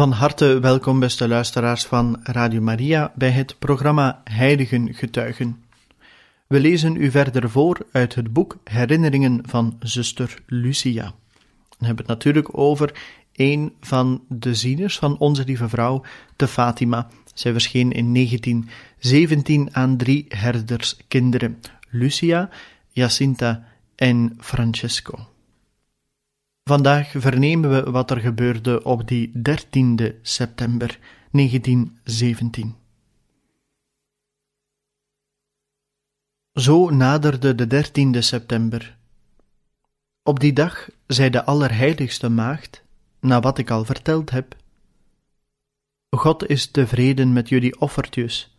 Van 0.00 0.12
harte 0.12 0.60
welkom, 0.60 1.00
beste 1.00 1.28
luisteraars 1.28 1.84
van 1.84 2.20
Radio 2.22 2.60
Maria, 2.60 3.12
bij 3.14 3.30
het 3.30 3.58
programma 3.58 4.20
Heiligen 4.24 4.94
Getuigen. 4.94 5.64
We 6.46 6.60
lezen 6.60 6.96
u 6.96 7.10
verder 7.10 7.50
voor 7.50 7.86
uit 7.92 8.14
het 8.14 8.32
boek 8.32 8.58
Herinneringen 8.64 9.42
van 9.46 9.76
zuster 9.80 10.38
Lucia. 10.46 11.12
We 11.78 11.86
hebben 11.86 11.96
het 11.96 12.06
natuurlijk 12.06 12.58
over 12.58 13.00
een 13.32 13.72
van 13.80 14.24
de 14.28 14.54
zieners 14.54 14.98
van 14.98 15.18
onze 15.18 15.44
lieve 15.44 15.68
vrouw, 15.68 16.02
de 16.36 16.48
Fatima. 16.48 17.08
Zij 17.34 17.52
verscheen 17.52 17.92
in 17.92 18.14
1917 18.14 19.68
aan 19.72 19.96
drie 19.96 20.26
herderskinderen, 20.28 21.60
Lucia, 21.90 22.48
Jacinta 22.90 23.64
en 23.94 24.36
Francesco. 24.38 25.28
Vandaag 26.70 27.12
vernemen 27.16 27.70
we 27.70 27.90
wat 27.90 28.10
er 28.10 28.20
gebeurde 28.20 28.84
op 28.84 29.08
die 29.08 29.32
13e 29.48 30.20
september 30.22 30.98
1917. 31.30 32.76
Zo 36.52 36.90
naderde 36.90 37.54
de 37.54 37.84
13e 38.14 38.18
september. 38.18 38.96
Op 40.22 40.40
die 40.40 40.52
dag 40.52 40.88
zei 41.06 41.30
de 41.30 41.44
Allerheiligste 41.44 42.28
Maagd, 42.28 42.82
na 43.20 43.40
wat 43.40 43.58
ik 43.58 43.70
al 43.70 43.84
verteld 43.84 44.30
heb: 44.30 44.56
God 46.10 46.48
is 46.48 46.66
tevreden 46.66 47.32
met 47.32 47.48
jullie 47.48 47.80
offertjes, 47.80 48.56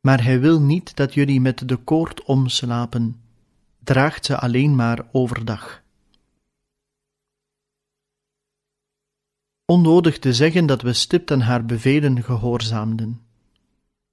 maar 0.00 0.22
Hij 0.22 0.40
wil 0.40 0.60
niet 0.60 0.96
dat 0.96 1.14
jullie 1.14 1.40
met 1.40 1.68
de 1.68 1.76
koord 1.76 2.24
omslapen, 2.24 3.20
draagt 3.84 4.24
ze 4.24 4.38
alleen 4.38 4.76
maar 4.76 5.06
overdag. 5.12 5.86
Onnodig 9.70 10.18
te 10.18 10.32
zeggen 10.32 10.66
dat 10.66 10.82
we 10.82 10.92
stipt 10.92 11.30
aan 11.30 11.40
haar 11.40 11.64
bevelen 11.64 12.22
gehoorzaamden. 12.22 13.20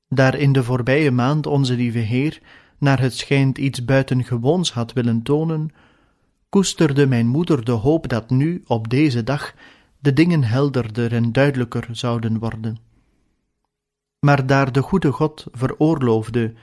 Daar 0.08 0.36
in 0.36 0.54
de 0.54 0.64
voorbije 0.64 1.12
maand 1.12 1.46
onze 1.46 1.76
lieve 1.76 1.98
Heer 1.98 2.42
naar 2.78 3.00
het 3.00 3.14
schijnt 3.14 3.58
iets 3.58 3.86
buitengewoons 3.86 4.72
had 4.72 4.94
willen 4.94 5.22
tonen, 5.22 5.70
koesterde 6.50 7.08
mijn 7.08 7.28
moeder 7.28 7.66
de 7.66 7.72
hoop 7.72 8.08
dat 8.08 8.30
nu, 8.30 8.64
op 8.68 8.90
deze 8.90 9.24
dag, 9.24 9.54
de 10.00 10.14
dingen 10.14 10.44
helderder 10.44 11.14
en 11.14 11.32
duidelijker 11.32 11.88
zouden 11.92 12.40
worden. 12.40 12.78
Maar 14.20 14.46
daar 14.46 14.72
de 14.72 14.82
goede 14.82 15.12
God 15.12 15.46
veroorloofde, 15.52 16.54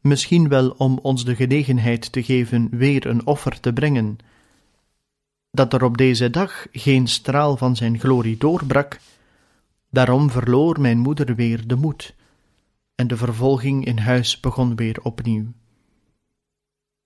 misschien 0.00 0.48
wel 0.48 0.70
om 0.70 0.98
ons 1.02 1.24
de 1.24 1.34
genegenheid 1.34 2.12
te 2.12 2.22
geven 2.22 2.68
weer 2.70 3.06
een 3.06 3.26
offer 3.26 3.60
te 3.60 3.72
brengen, 3.72 4.18
dat 5.50 5.72
er 5.72 5.84
op 5.84 5.96
deze 5.96 6.30
dag 6.30 6.66
geen 6.72 7.06
straal 7.06 7.56
van 7.56 7.76
zijn 7.76 7.98
glorie 7.98 8.36
doorbrak, 8.36 9.00
daarom 9.90 10.30
verloor 10.30 10.80
mijn 10.80 10.98
moeder 10.98 11.34
weer 11.34 11.66
de 11.66 11.76
moed, 11.76 12.14
en 12.94 13.06
de 13.06 13.16
vervolging 13.16 13.84
in 13.84 13.98
huis 13.98 14.40
begon 14.40 14.76
weer 14.76 14.98
opnieuw. 15.02 15.52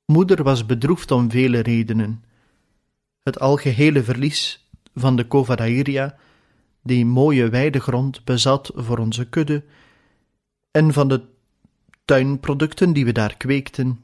Moeder 0.04 0.42
was 0.42 0.66
bedroefd 0.66 1.10
om 1.10 1.31
vele 1.31 1.59
redenen. 1.59 2.25
Het 3.22 3.41
algehele 3.41 4.03
verlies 4.03 4.69
van 4.94 5.16
de 5.16 5.28
Covadairia, 5.28 6.16
die 6.82 7.06
mooie 7.06 7.48
weidegrond 7.48 8.25
bezat 8.25 8.70
voor 8.75 8.98
onze 8.98 9.28
kudde, 9.28 9.65
en 10.70 10.92
van 10.92 11.09
de 11.09 11.22
tuinproducten 12.04 12.92
die 12.92 13.04
we 13.04 13.12
daar 13.12 13.36
kweekten, 13.36 14.00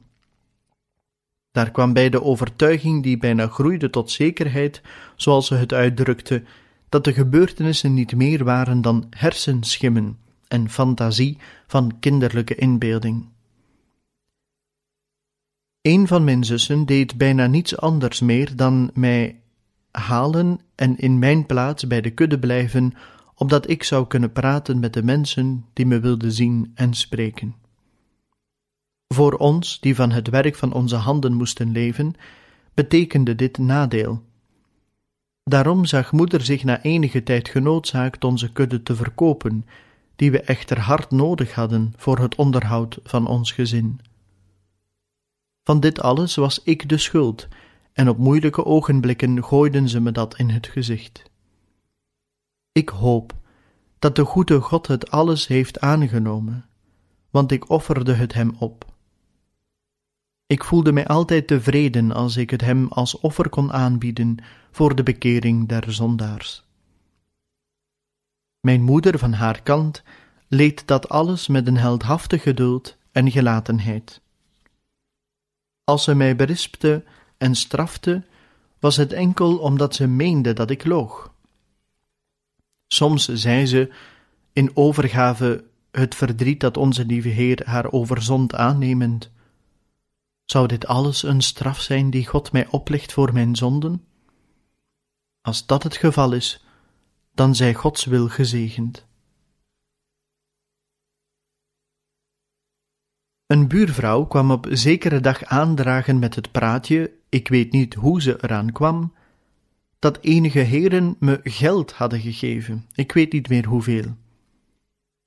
daar 1.57 1.71
kwam 1.71 1.93
bij 1.93 2.09
de 2.09 2.23
overtuiging 2.23 3.03
die 3.03 3.17
bijna 3.17 3.47
groeide 3.47 3.89
tot 3.89 4.11
zekerheid, 4.11 4.81
zoals 5.15 5.47
ze 5.47 5.55
het 5.55 5.73
uitdrukte, 5.73 6.43
dat 6.89 7.03
de 7.03 7.13
gebeurtenissen 7.13 7.93
niet 7.93 8.15
meer 8.15 8.43
waren 8.43 8.81
dan 8.81 9.07
hersenschimmen 9.09 10.17
en 10.47 10.69
fantasie 10.69 11.37
van 11.67 11.99
kinderlijke 11.99 12.55
inbeelding. 12.55 13.25
Een 15.81 16.07
van 16.07 16.23
mijn 16.23 16.43
zussen 16.43 16.85
deed 16.85 17.17
bijna 17.17 17.47
niets 17.47 17.77
anders 17.77 18.19
meer 18.19 18.55
dan 18.55 18.89
mij 18.93 19.39
halen 19.91 20.59
en 20.75 20.97
in 20.97 21.19
mijn 21.19 21.45
plaats 21.45 21.87
bij 21.87 22.01
de 22.01 22.11
kudde 22.11 22.39
blijven, 22.39 22.93
opdat 23.35 23.69
ik 23.69 23.83
zou 23.83 24.07
kunnen 24.07 24.31
praten 24.31 24.79
met 24.79 24.93
de 24.93 25.03
mensen 25.03 25.65
die 25.73 25.85
me 25.85 25.99
wilden 25.99 26.31
zien 26.31 26.71
en 26.75 26.93
spreken. 26.93 27.66
Voor 29.17 29.33
ons, 29.33 29.79
die 29.79 29.95
van 29.95 30.11
het 30.11 30.29
werk 30.29 30.55
van 30.55 30.73
onze 30.73 30.95
handen 30.95 31.33
moesten 31.33 31.71
leven, 31.71 32.13
betekende 32.73 33.35
dit 33.35 33.57
nadeel. 33.57 34.23
Daarom 35.43 35.85
zag 35.85 36.11
moeder 36.11 36.41
zich 36.41 36.63
na 36.63 36.81
enige 36.81 37.23
tijd 37.23 37.49
genoodzaakt 37.49 38.23
onze 38.23 38.51
kudde 38.51 38.83
te 38.83 38.95
verkopen, 38.95 39.65
die 40.15 40.31
we 40.31 40.41
echter 40.41 40.79
hard 40.79 41.11
nodig 41.11 41.53
hadden 41.53 41.93
voor 41.95 42.17
het 42.17 42.35
onderhoud 42.35 42.99
van 43.03 43.27
ons 43.27 43.51
gezin. 43.51 43.99
Van 45.63 45.79
dit 45.79 46.01
alles 46.01 46.35
was 46.35 46.63
ik 46.63 46.89
de 46.89 46.97
schuld, 46.97 47.47
en 47.93 48.09
op 48.09 48.17
moeilijke 48.17 48.65
ogenblikken 48.65 49.43
gooiden 49.43 49.89
ze 49.89 50.01
me 50.01 50.11
dat 50.11 50.37
in 50.37 50.49
het 50.49 50.67
gezicht. 50.67 51.23
Ik 52.71 52.89
hoop 52.89 53.35
dat 53.99 54.15
de 54.15 54.25
goede 54.25 54.59
God 54.61 54.87
het 54.87 55.11
alles 55.11 55.47
heeft 55.47 55.79
aangenomen, 55.79 56.65
want 57.29 57.51
ik 57.51 57.69
offerde 57.69 58.13
het 58.13 58.33
hem 58.33 58.55
op. 58.59 58.95
Ik 60.47 60.63
voelde 60.63 60.91
mij 60.91 61.07
altijd 61.07 61.47
tevreden 61.47 62.11
als 62.11 62.37
ik 62.37 62.49
het 62.49 62.61
hem 62.61 62.87
als 62.87 63.19
offer 63.19 63.49
kon 63.49 63.73
aanbieden 63.73 64.37
voor 64.71 64.95
de 64.95 65.03
bekering 65.03 65.67
der 65.67 65.93
zondaars. 65.93 66.63
Mijn 68.59 68.81
moeder 68.81 69.19
van 69.19 69.33
haar 69.33 69.61
kant 69.61 70.03
leed 70.47 70.87
dat 70.87 71.09
alles 71.09 71.47
met 71.47 71.67
een 71.67 71.77
heldhaftig 71.77 72.41
geduld 72.41 72.97
en 73.11 73.31
gelatenheid. 73.31 74.21
Als 75.83 76.03
ze 76.03 76.15
mij 76.15 76.35
berispte 76.35 77.03
en 77.37 77.55
strafte, 77.55 78.23
was 78.79 78.95
het 78.95 79.13
enkel 79.13 79.57
omdat 79.57 79.95
ze 79.95 80.07
meende 80.07 80.53
dat 80.53 80.69
ik 80.69 80.85
loog. 80.85 81.33
Soms 82.87 83.27
zei 83.27 83.65
ze, 83.65 83.93
in 84.53 84.71
overgave 84.73 85.63
het 85.91 86.15
verdriet 86.15 86.59
dat 86.59 86.77
onze 86.77 87.05
lieve 87.05 87.29
Heer 87.29 87.61
haar 87.65 87.91
overzond 87.91 88.55
aannemend, 88.55 89.31
zou 90.47 90.67
dit 90.67 90.87
alles 90.87 91.23
een 91.23 91.41
straf 91.41 91.81
zijn 91.81 92.09
die 92.09 92.27
God 92.27 92.51
mij 92.51 92.67
oplegt 92.67 93.13
voor 93.13 93.33
mijn 93.33 93.55
zonden? 93.55 94.05
Als 95.41 95.65
dat 95.65 95.83
het 95.83 95.95
geval 95.95 96.33
is, 96.33 96.65
dan 97.33 97.55
zij 97.55 97.73
Gods 97.73 98.05
wil 98.05 98.27
gezegend. 98.27 99.05
Een 103.45 103.67
buurvrouw 103.67 104.25
kwam 104.25 104.51
op 104.51 104.67
zekere 104.69 105.19
dag 105.19 105.43
aandragen 105.43 106.19
met 106.19 106.35
het 106.35 106.51
praatje, 106.51 107.11
ik 107.29 107.47
weet 107.47 107.71
niet 107.71 107.93
hoe 107.93 108.21
ze 108.21 108.43
eraan 108.43 108.71
kwam, 108.71 109.13
dat 109.99 110.17
enige 110.21 110.59
heren 110.59 111.15
me 111.19 111.39
geld 111.43 111.91
hadden 111.91 112.19
gegeven, 112.19 112.85
ik 112.93 113.11
weet 113.11 113.31
niet 113.31 113.49
meer 113.49 113.65
hoeveel. 113.65 114.15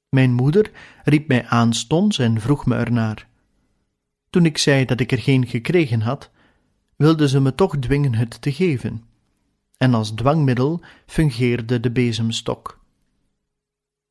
Mijn 0.08 0.32
moeder 0.32 0.70
riep 1.04 1.28
mij 1.28 1.46
aanstonds 1.46 2.18
en 2.18 2.40
vroeg 2.40 2.66
me 2.66 2.76
ernaar. 2.76 3.29
Toen 4.30 4.44
ik 4.44 4.58
zei 4.58 4.84
dat 4.84 5.00
ik 5.00 5.12
er 5.12 5.18
geen 5.18 5.46
gekregen 5.46 6.00
had, 6.00 6.30
wilde 6.96 7.28
ze 7.28 7.40
me 7.40 7.54
toch 7.54 7.76
dwingen 7.78 8.14
het 8.14 8.42
te 8.42 8.52
geven. 8.52 9.04
En 9.76 9.94
als 9.94 10.10
dwangmiddel 10.10 10.80
fungeerde 11.06 11.80
de 11.80 11.90
bezemstok. 11.90 12.78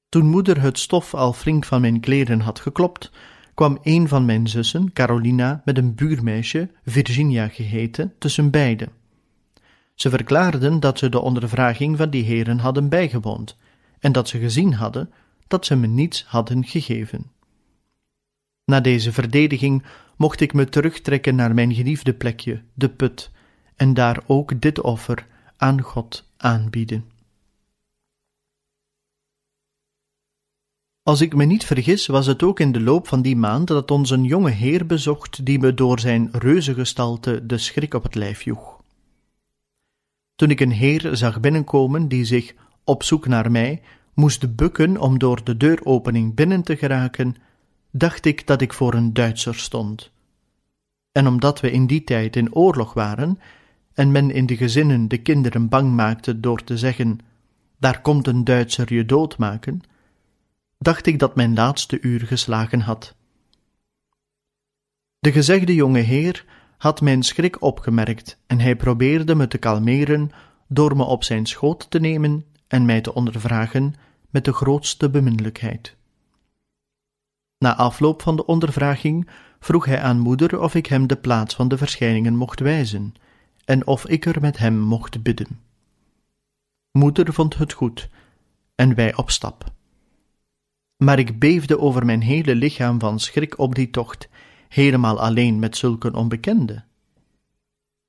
Toen 0.09 0.25
moeder 0.25 0.61
het 0.61 0.79
stof 0.79 1.13
al 1.13 1.33
flink 1.33 1.65
van 1.65 1.81
mijn 1.81 1.99
kleren 1.99 2.39
had 2.39 2.59
geklopt, 2.59 3.11
kwam 3.53 3.79
een 3.83 4.07
van 4.07 4.25
mijn 4.25 4.47
zussen, 4.47 4.93
Carolina, 4.93 5.61
met 5.65 5.77
een 5.77 5.95
buurmeisje, 5.95 6.69
Virginia 6.85 7.47
geheten, 7.47 8.13
tussen 8.17 8.49
beiden. 8.49 8.91
Ze 9.95 10.09
verklaarden 10.09 10.79
dat 10.79 10.99
ze 10.99 11.09
de 11.09 11.19
ondervraging 11.19 11.97
van 11.97 12.09
die 12.09 12.23
heren 12.23 12.59
hadden 12.59 12.89
bijgewoond 12.89 13.57
en 13.99 14.11
dat 14.11 14.27
ze 14.27 14.39
gezien 14.39 14.73
hadden 14.73 15.13
dat 15.47 15.65
ze 15.65 15.75
me 15.75 15.87
niets 15.87 16.23
hadden 16.23 16.65
gegeven. 16.65 17.31
Na 18.65 18.79
deze 18.79 19.11
verdediging 19.11 19.83
mocht 20.19 20.39
ik 20.41 20.53
me 20.53 20.69
terugtrekken 20.69 21.35
naar 21.35 21.53
mijn 21.53 21.73
geliefde 21.73 22.13
plekje, 22.13 22.61
de 22.73 22.89
put, 22.89 23.31
en 23.75 23.93
daar 23.93 24.23
ook 24.27 24.61
dit 24.61 24.81
offer 24.81 25.27
aan 25.57 25.81
God 25.81 26.29
aanbieden. 26.37 27.05
Als 31.03 31.21
ik 31.21 31.35
me 31.35 31.45
niet 31.45 31.65
vergis, 31.65 32.07
was 32.07 32.25
het 32.25 32.43
ook 32.43 32.59
in 32.59 32.71
de 32.71 32.81
loop 32.81 33.07
van 33.07 33.21
die 33.21 33.35
maand 33.35 33.67
dat 33.67 33.91
ons 33.91 34.09
een 34.09 34.23
jonge 34.23 34.49
heer 34.49 34.85
bezocht 34.85 35.45
die 35.45 35.59
me 35.59 35.73
door 35.73 35.99
zijn 35.99 36.29
reuzengestalte 36.31 37.45
de 37.45 37.57
schrik 37.57 37.93
op 37.93 38.03
het 38.03 38.15
lijf 38.15 38.41
joeg. 38.41 38.81
Toen 40.35 40.49
ik 40.49 40.59
een 40.59 40.71
heer 40.71 41.15
zag 41.15 41.39
binnenkomen 41.39 42.07
die 42.07 42.25
zich, 42.25 42.53
op 42.83 43.03
zoek 43.03 43.27
naar 43.27 43.51
mij, 43.51 43.81
moest 44.13 44.55
bukken 44.55 44.97
om 44.97 45.19
door 45.19 45.43
de 45.43 45.57
deuropening 45.57 46.35
binnen 46.35 46.63
te 46.63 46.75
geraken, 46.75 47.35
dacht 47.91 48.25
ik 48.25 48.47
dat 48.47 48.61
ik 48.61 48.73
voor 48.73 48.93
een 48.93 49.13
Duitser 49.13 49.55
stond. 49.55 50.11
En 51.11 51.27
omdat 51.27 51.59
we 51.59 51.71
in 51.71 51.87
die 51.87 52.03
tijd 52.03 52.35
in 52.35 52.53
oorlog 52.53 52.93
waren, 52.93 53.39
en 53.93 54.11
men 54.11 54.31
in 54.31 54.45
de 54.45 54.57
gezinnen 54.57 55.07
de 55.07 55.17
kinderen 55.17 55.69
bang 55.69 55.95
maakte 55.95 56.39
door 56.39 56.63
te 56.63 56.77
zeggen: 56.77 57.19
Daar 57.77 58.01
komt 58.01 58.27
een 58.27 58.43
Duitser 58.43 58.93
je 58.93 59.05
doodmaken, 59.05 59.81
dacht 60.77 61.05
ik 61.05 61.19
dat 61.19 61.35
mijn 61.35 61.53
laatste 61.53 62.01
uur 62.01 62.19
geslagen 62.19 62.79
had. 62.81 63.15
De 65.19 65.31
gezegde 65.31 65.75
jonge 65.75 65.99
heer 65.99 66.45
had 66.77 67.01
mijn 67.01 67.23
schrik 67.23 67.61
opgemerkt 67.61 68.37
en 68.47 68.59
hij 68.59 68.75
probeerde 68.75 69.35
me 69.35 69.47
te 69.47 69.57
kalmeren 69.57 70.31
door 70.67 70.95
me 70.95 71.03
op 71.03 71.23
zijn 71.23 71.45
schoot 71.45 71.89
te 71.89 71.99
nemen 71.99 72.45
en 72.67 72.85
mij 72.85 73.01
te 73.01 73.13
ondervragen 73.13 73.93
met 74.29 74.45
de 74.45 74.53
grootste 74.53 75.09
beminnelijkheid. 75.09 75.97
Na 77.59 77.75
afloop 77.75 78.21
van 78.21 78.35
de 78.35 78.45
ondervraging 78.45 79.29
vroeg 79.59 79.85
hij 79.85 80.01
aan 80.01 80.19
moeder 80.19 80.59
of 80.59 80.75
ik 80.75 80.85
hem 80.85 81.07
de 81.07 81.15
plaats 81.15 81.55
van 81.55 81.67
de 81.67 81.77
verschijningen 81.77 82.35
mocht 82.35 82.59
wijzen 82.59 83.13
en 83.65 83.87
of 83.87 84.07
ik 84.07 84.25
er 84.25 84.41
met 84.41 84.57
hem 84.57 84.79
mocht 84.79 85.23
bidden. 85.23 85.59
Moeder 86.91 87.33
vond 87.33 87.57
het 87.57 87.73
goed 87.73 88.09
en 88.75 88.95
wij 88.95 89.15
op 89.15 89.29
stap. 89.29 89.71
Maar 90.97 91.19
ik 91.19 91.39
beefde 91.39 91.79
over 91.79 92.05
mijn 92.05 92.21
hele 92.21 92.55
lichaam 92.55 92.99
van 92.99 93.19
schrik 93.19 93.57
op 93.57 93.75
die 93.75 93.89
tocht, 93.89 94.29
helemaal 94.67 95.19
alleen 95.19 95.59
met 95.59 95.77
zulke 95.77 96.11
onbekende. 96.11 96.83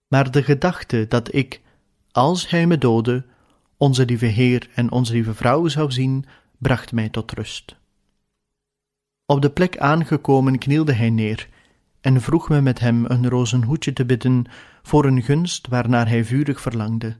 Maar 0.08 0.30
de 0.30 0.42
gedachte 0.42 1.06
dat 1.08 1.34
ik, 1.34 1.60
als 2.12 2.48
hij 2.48 2.66
me 2.66 2.78
doodde, 2.78 3.24
onze 3.76 4.04
lieve 4.04 4.26
Heer 4.26 4.68
en 4.74 4.90
onze 4.90 5.12
lieve 5.12 5.34
vrouw 5.34 5.68
zou 5.68 5.92
zien, 5.92 6.24
bracht 6.58 6.92
mij 6.92 7.08
tot 7.08 7.32
rust. 7.32 7.79
Op 9.30 9.42
de 9.42 9.50
plek 9.50 9.78
aangekomen 9.78 10.58
knielde 10.58 10.92
hij 10.92 11.10
neer 11.10 11.48
en 12.00 12.20
vroeg 12.20 12.48
me 12.48 12.60
met 12.60 12.78
hem 12.78 13.04
een 13.04 13.28
rozenhoedje 13.28 13.92
te 13.92 14.04
bidden 14.04 14.44
voor 14.82 15.04
een 15.04 15.22
gunst 15.22 15.68
waarnaar 15.68 16.08
hij 16.08 16.24
vurig 16.24 16.60
verlangde. 16.60 17.16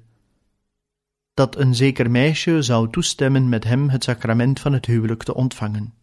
Dat 1.35 1.57
een 1.57 1.75
zeker 1.75 2.11
meisje 2.11 2.63
zou 2.63 2.91
toestemmen 2.91 3.49
met 3.49 3.65
hem 3.65 3.89
het 3.89 4.05
sacrament 4.05 4.61
van 4.61 4.73
het 4.73 4.87
huwelijk 4.87 5.23
te 5.23 5.35
ontvangen. 5.35 5.95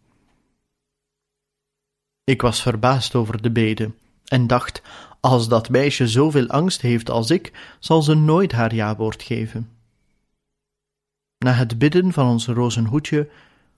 Ik 2.24 2.42
was 2.42 2.62
verbaasd 2.62 3.14
over 3.14 3.42
de 3.42 3.50
bede 3.50 3.92
en 4.24 4.46
dacht: 4.46 4.82
als 5.20 5.48
dat 5.48 5.68
meisje 5.68 6.08
zoveel 6.08 6.46
angst 6.46 6.80
heeft 6.80 7.10
als 7.10 7.30
ik, 7.30 7.76
zal 7.78 8.02
ze 8.02 8.14
nooit 8.14 8.52
haar 8.52 8.74
jawoord 8.74 9.22
geven. 9.22 9.68
Na 11.38 11.52
het 11.52 11.78
bidden 11.78 12.12
van 12.12 12.26
ons 12.26 12.46
rozenhoedje 12.46 13.28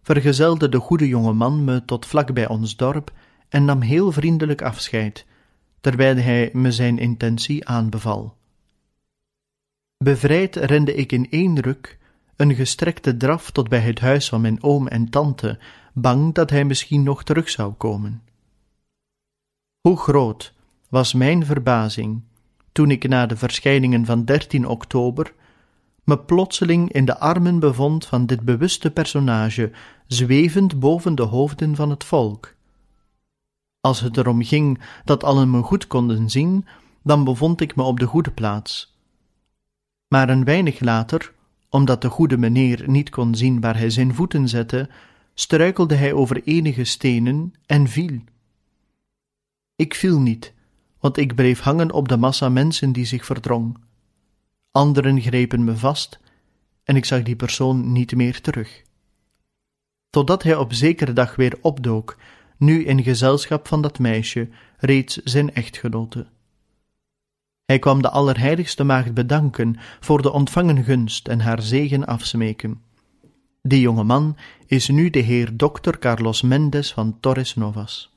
vergezelde 0.03 0.69
de 0.69 0.79
goede 0.79 1.09
jonge 1.09 1.33
man 1.33 1.65
me 1.65 1.85
tot 1.85 2.07
vlak 2.07 2.33
bij 2.33 2.49
ons 2.49 2.77
dorp 2.77 3.13
en 3.49 3.65
nam 3.65 3.81
heel 3.81 4.13
vriendelijk 4.13 4.63
afscheid, 4.63 5.27
terwijl 5.81 6.17
hij 6.17 6.51
me 6.53 6.73
zijn 6.73 6.99
intentie 6.99 7.69
aanbeval. 7.69 8.37
Bevrijd 9.97 10.57
rende 10.57 10.95
ik 10.95 11.13
in 11.13 11.31
één 11.31 11.61
ruk, 11.61 11.99
een 12.37 12.55
gestrekte 12.55 13.17
draf 13.17 13.51
tot 13.51 13.69
bij 13.69 13.81
het 13.81 14.01
huis 14.01 14.29
van 14.29 14.41
mijn 14.41 14.63
oom 14.63 14.89
en 14.89 15.11
tante, 15.11 15.59
bang 15.93 16.35
dat 16.35 16.51
hij 16.51 16.65
misschien 16.65 17.03
nog 17.03 17.23
terug 17.23 17.51
zou 17.51 17.73
komen. 17.73 18.23
Hoe 19.81 19.97
groot 19.97 20.55
was 20.89 21.15
mijn 21.15 21.45
verbazing 21.47 22.23
toen 22.73 22.91
ik 22.91 23.09
na 23.09 23.27
de 23.27 23.37
verschijningen 23.37 24.05
van 24.05 24.25
13 24.25 24.67
oktober 24.67 25.35
me 26.05 26.19
plotseling 26.19 26.93
in 26.93 27.05
de 27.05 27.19
armen 27.19 27.59
bevond 27.59 28.07
van 28.07 28.27
dit 28.27 28.41
bewuste 28.41 28.91
personage, 28.91 29.71
zwevend 30.07 30.79
boven 30.79 31.15
de 31.15 31.23
hoofden 31.23 31.77
van 31.77 31.91
het 31.91 32.05
volk. 32.05 32.55
Als 33.81 34.01
het 34.01 34.17
erom 34.17 34.43
ging 34.43 34.81
dat 35.05 35.25
allen 35.25 35.51
me 35.51 35.63
goed 35.63 35.87
konden 35.87 36.31
zien, 36.31 36.67
dan 37.03 37.25
bevond 37.25 37.61
ik 37.61 37.77
me 37.77 37.83
op 37.83 37.99
de 38.01 38.07
goede 38.07 38.31
plaats. 38.31 38.99
Maar 40.09 40.29
een 40.29 40.45
weinig 40.45 40.81
later, 40.81 41.33
omdat 41.69 42.03
de 42.03 42.09
goede 42.09 42.37
meneer 42.37 42.85
niet 42.87 43.11
kon 43.11 43.35
zien 43.35 43.61
waar 43.61 43.79
hij 43.79 43.91
zijn 43.91 44.15
voeten 44.15 44.49
zette, 44.49 44.89
struikelde 45.35 45.95
hij 45.95 46.13
over 46.13 46.43
enige 46.45 46.85
stenen 46.85 47.55
en 47.67 47.89
viel. 47.89 48.21
Ik 49.77 49.95
viel 49.95 50.21
niet, 50.21 50.55
want 51.01 51.17
ik 51.17 51.35
bleef 51.35 51.61
hangen 51.61 51.93
op 51.93 52.09
de 52.09 52.17
massa 52.17 52.49
mensen 52.49 52.93
die 52.93 53.05
zich 53.05 53.25
verdrong. 53.25 53.79
Anderen 54.73 55.21
grepen 55.21 55.65
me 55.65 55.77
vast 55.77 56.21
en 56.85 56.97
ik 56.97 57.05
zag 57.05 57.23
die 57.23 57.37
persoon 57.37 57.93
niet 57.93 58.15
meer 58.15 58.41
terug. 58.41 58.83
Totdat 60.11 60.43
hij 60.43 60.57
op 60.57 60.73
zekere 60.73 61.13
dag 61.13 61.37
weer 61.37 61.59
opdook, 61.61 62.17
nu 62.57 62.85
in 62.85 63.03
gezelschap 63.03 63.69
van 63.69 63.83
dat 63.83 63.99
meisje, 63.99 64.49
reeds 64.77 65.17
zijn 65.17 65.55
echtgenote. 65.55 66.27
Hij 67.65 67.79
kwam 67.79 68.03
de 68.03 68.11
Allerheiligste 68.11 68.85
Maagd 68.85 69.15
bedanken 69.15 69.77
voor 70.01 70.23
de 70.23 70.33
ontvangen 70.33 70.85
gunst 70.85 71.29
en 71.29 71.41
haar 71.41 71.63
zegen 71.63 72.07
afsmeken. 72.07 72.83
Die 73.63 73.81
jonge 73.81 74.05
man 74.05 74.37
is 74.67 74.89
nu 74.89 75.11
de 75.11 75.19
heer 75.19 75.57
Dr. 75.57 75.99
Carlos 75.99 76.43
Mendes 76.43 76.93
van 76.93 77.21
Torres 77.21 77.55
Novas. 77.55 78.10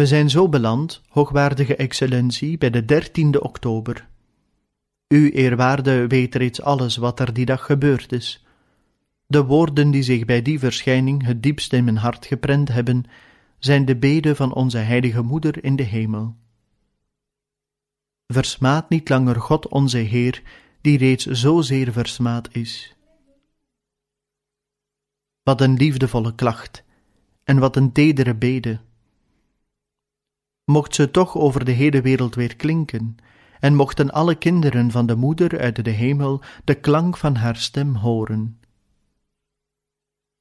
We 0.00 0.06
zijn 0.06 0.30
zo 0.30 0.48
beland, 0.48 1.02
hoogwaardige 1.08 1.76
excellentie, 1.76 2.58
bij 2.58 2.70
de 2.70 2.84
dertiende 2.84 3.42
oktober. 3.42 4.08
U, 5.08 5.30
eerwaarde, 5.30 6.06
weet 6.06 6.34
reeds 6.34 6.62
alles 6.62 6.96
wat 6.96 7.20
er 7.20 7.32
die 7.32 7.44
dag 7.44 7.64
gebeurd 7.64 8.12
is. 8.12 8.44
De 9.26 9.44
woorden 9.44 9.90
die 9.90 10.02
zich 10.02 10.24
bij 10.24 10.42
die 10.42 10.58
verschijning 10.58 11.26
het 11.26 11.42
diepst 11.42 11.72
in 11.72 11.84
mijn 11.84 11.96
hart 11.96 12.26
geprent 12.26 12.68
hebben, 12.68 13.04
zijn 13.58 13.84
de 13.84 13.96
beden 13.96 14.36
van 14.36 14.54
onze 14.54 14.78
heilige 14.78 15.22
Moeder 15.22 15.64
in 15.64 15.76
de 15.76 15.82
hemel. 15.82 16.36
Versmaad 18.26 18.88
niet 18.88 19.08
langer 19.08 19.40
God 19.40 19.68
onze 19.68 19.98
Heer, 19.98 20.42
die 20.80 20.98
reeds 20.98 21.26
zozeer 21.26 21.92
versmaad 21.92 22.48
is. 22.52 22.96
Wat 25.42 25.60
een 25.60 25.74
liefdevolle 25.74 26.34
klacht, 26.34 26.84
en 27.44 27.58
wat 27.58 27.76
een 27.76 27.92
tedere 27.92 28.34
bede 28.34 28.80
mocht 30.70 30.94
ze 30.94 31.10
toch 31.10 31.36
over 31.36 31.64
de 31.64 31.72
hele 31.72 32.00
wereld 32.00 32.34
weer 32.34 32.56
klinken, 32.56 33.16
en 33.60 33.74
mochten 33.74 34.10
alle 34.10 34.34
kinderen 34.34 34.90
van 34.90 35.06
de 35.06 35.14
moeder 35.14 35.60
uit 35.60 35.84
de 35.84 35.90
hemel 35.90 36.40
de 36.64 36.74
klank 36.74 37.16
van 37.16 37.34
haar 37.34 37.56
stem 37.56 37.94
horen. 37.94 38.58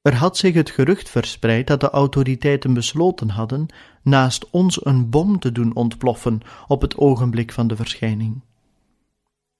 Er 0.01 0.15
had 0.15 0.37
zich 0.37 0.53
het 0.53 0.69
gerucht 0.69 1.09
verspreid 1.09 1.67
dat 1.67 1.79
de 1.79 1.89
autoriteiten 1.89 2.73
besloten 2.73 3.29
hadden 3.29 3.65
naast 4.03 4.49
ons 4.49 4.85
een 4.85 5.09
bom 5.09 5.39
te 5.39 5.51
doen 5.51 5.75
ontploffen 5.75 6.41
op 6.67 6.81
het 6.81 6.97
ogenblik 6.97 7.51
van 7.51 7.67
de 7.67 7.75
verschijning. 7.75 8.41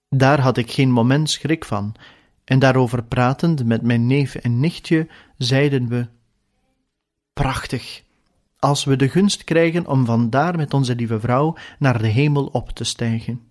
Daar 0.10 0.40
had 0.40 0.58
ik 0.58 0.72
geen 0.72 0.92
moment 0.92 1.30
schrik 1.30 1.66
van, 1.66 1.96
en 2.44 2.60
daarover 2.60 3.04
pratend 3.04 3.66
met 3.66 3.82
mijn 3.82 4.08
neef 4.08 4.36
en 4.36 4.60
nichtje, 4.60 5.08
zeiden 5.38 5.88
we: 5.88 6.08
Prachtig! 7.34 8.04
Als 8.60 8.84
we 8.84 8.96
de 8.96 9.10
gunst 9.10 9.44
krijgen 9.44 9.88
om 9.88 10.06
vandaar 10.06 10.56
met 10.58 10.74
onze 10.74 10.96
lieve 10.96 11.20
vrouw 11.20 11.56
naar 11.80 12.02
de 12.02 12.08
hemel 12.08 12.46
op 12.46 12.70
te 12.70 12.84
stijgen. 12.84 13.42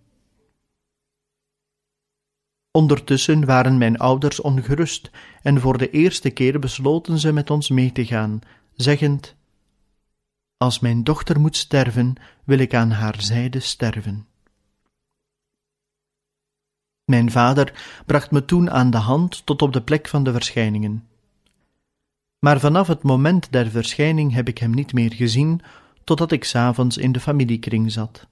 Ondertussen 2.70 3.44
waren 3.44 3.78
mijn 3.78 3.98
ouders 3.98 4.40
ongerust 4.40 5.10
en 5.42 5.60
voor 5.60 5.78
de 5.78 5.90
eerste 5.90 6.30
keer 6.30 6.58
besloten 6.58 7.18
ze 7.18 7.32
met 7.32 7.50
ons 7.50 7.68
mee 7.68 7.92
te 7.92 8.06
gaan, 8.06 8.40
zeggend: 8.74 9.36
Als 10.56 10.78
mijn 10.78 11.04
dochter 11.04 11.40
moet 11.40 11.56
sterven, 11.56 12.14
wil 12.44 12.58
ik 12.58 12.74
aan 12.74 12.90
haar 12.90 13.20
zijde 13.20 13.60
sterven. 13.60 14.26
Mijn 17.04 17.30
vader 17.30 18.02
bracht 18.06 18.30
me 18.30 18.44
toen 18.44 18.70
aan 18.70 18.90
de 18.90 18.96
hand 18.96 19.46
tot 19.46 19.62
op 19.62 19.72
de 19.72 19.82
plek 19.82 20.08
van 20.08 20.24
de 20.24 20.32
verschijningen 20.32 21.08
maar 22.38 22.60
vanaf 22.60 22.86
het 22.86 23.02
moment 23.02 23.52
der 23.52 23.70
verschijning 23.70 24.32
heb 24.32 24.48
ik 24.48 24.58
hem 24.58 24.70
niet 24.70 24.92
meer 24.92 25.12
gezien, 25.12 25.60
totdat 26.04 26.32
ik 26.32 26.44
s'avonds 26.44 26.96
in 26.96 27.12
de 27.12 27.20
familiekring 27.20 27.92
zat. 27.92 28.26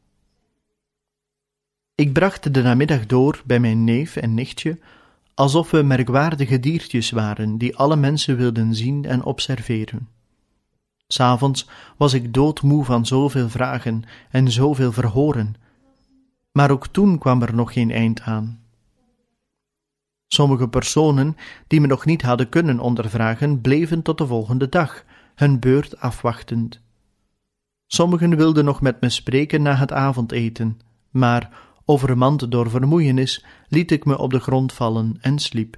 Ik 1.94 2.12
bracht 2.12 2.54
de 2.54 2.62
namiddag 2.62 3.06
door 3.06 3.42
bij 3.44 3.60
mijn 3.60 3.84
neef 3.84 4.16
en 4.16 4.34
nichtje, 4.34 4.78
alsof 5.34 5.70
we 5.70 5.82
merkwaardige 5.82 6.60
diertjes 6.60 7.10
waren 7.10 7.58
die 7.58 7.76
alle 7.76 7.96
mensen 7.96 8.36
wilden 8.36 8.74
zien 8.74 9.04
en 9.04 9.24
observeren. 9.24 10.08
S'avonds 11.08 11.68
was 11.96 12.12
ik 12.12 12.34
doodmoe 12.34 12.84
van 12.84 13.06
zoveel 13.06 13.48
vragen 13.48 14.02
en 14.30 14.50
zoveel 14.50 14.92
verhoren, 14.92 15.54
maar 16.52 16.70
ook 16.70 16.86
toen 16.86 17.18
kwam 17.18 17.42
er 17.42 17.54
nog 17.54 17.72
geen 17.72 17.90
eind 17.90 18.20
aan. 18.20 18.65
Sommige 20.28 20.68
personen 20.68 21.36
die 21.66 21.80
me 21.80 21.86
nog 21.86 22.04
niet 22.04 22.22
hadden 22.22 22.48
kunnen 22.48 22.80
ondervragen, 22.80 23.60
bleven 23.60 24.02
tot 24.02 24.18
de 24.18 24.26
volgende 24.26 24.68
dag, 24.68 25.04
hun 25.34 25.60
beurt 25.60 26.00
afwachtend. 26.00 26.80
Sommigen 27.86 28.36
wilden 28.36 28.64
nog 28.64 28.80
met 28.80 29.00
me 29.00 29.08
spreken 29.08 29.62
na 29.62 29.74
het 29.74 29.92
avondeten, 29.92 30.80
maar, 31.10 31.50
overmand 31.84 32.50
door 32.50 32.70
vermoeienis, 32.70 33.44
liet 33.68 33.90
ik 33.90 34.04
me 34.04 34.18
op 34.18 34.30
de 34.30 34.40
grond 34.40 34.72
vallen 34.72 35.16
en 35.20 35.38
sliep. 35.38 35.76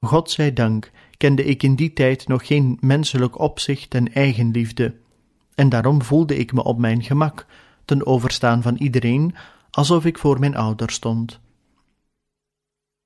God 0.00 0.30
zij 0.30 0.52
dank 0.52 0.90
kende 1.16 1.44
ik 1.44 1.62
in 1.62 1.74
die 1.74 1.92
tijd 1.92 2.28
nog 2.28 2.46
geen 2.46 2.78
menselijk 2.80 3.38
opzicht 3.38 3.94
en 3.94 4.12
eigenliefde, 4.12 4.94
en 5.54 5.68
daarom 5.68 6.02
voelde 6.02 6.36
ik 6.36 6.52
me 6.52 6.64
op 6.64 6.78
mijn 6.78 7.02
gemak, 7.02 7.46
ten 7.84 8.06
overstaan 8.06 8.62
van 8.62 8.76
iedereen, 8.76 9.34
alsof 9.70 10.04
ik 10.04 10.18
voor 10.18 10.38
mijn 10.38 10.56
ouder 10.56 10.90
stond. 10.90 11.40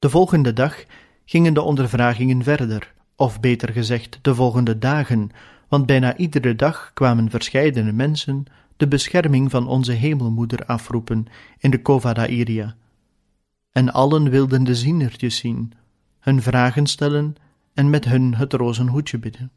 De 0.00 0.10
volgende 0.10 0.52
dag 0.52 0.84
gingen 1.24 1.54
de 1.54 1.62
ondervragingen 1.62 2.42
verder, 2.42 2.92
of 3.16 3.40
beter 3.40 3.72
gezegd, 3.72 4.18
de 4.22 4.34
volgende 4.34 4.78
dagen, 4.78 5.30
want 5.68 5.86
bijna 5.86 6.16
iedere 6.16 6.56
dag 6.56 6.90
kwamen 6.94 7.30
verscheidene 7.30 7.92
mensen 7.92 8.44
de 8.76 8.88
bescherming 8.88 9.50
van 9.50 9.68
onze 9.68 9.92
hemelmoeder 9.92 10.64
afroepen 10.66 11.26
in 11.58 11.70
de 11.70 11.82
Cova 11.82 12.26
Iria. 12.26 12.76
En 13.72 13.92
allen 13.92 14.30
wilden 14.30 14.64
de 14.64 14.74
zienertjes 14.74 15.36
zien, 15.36 15.72
hun 16.20 16.42
vragen 16.42 16.86
stellen 16.86 17.34
en 17.74 17.90
met 17.90 18.04
hun 18.04 18.34
het 18.34 18.52
rozenhoedje 18.52 19.18
bidden. 19.18 19.50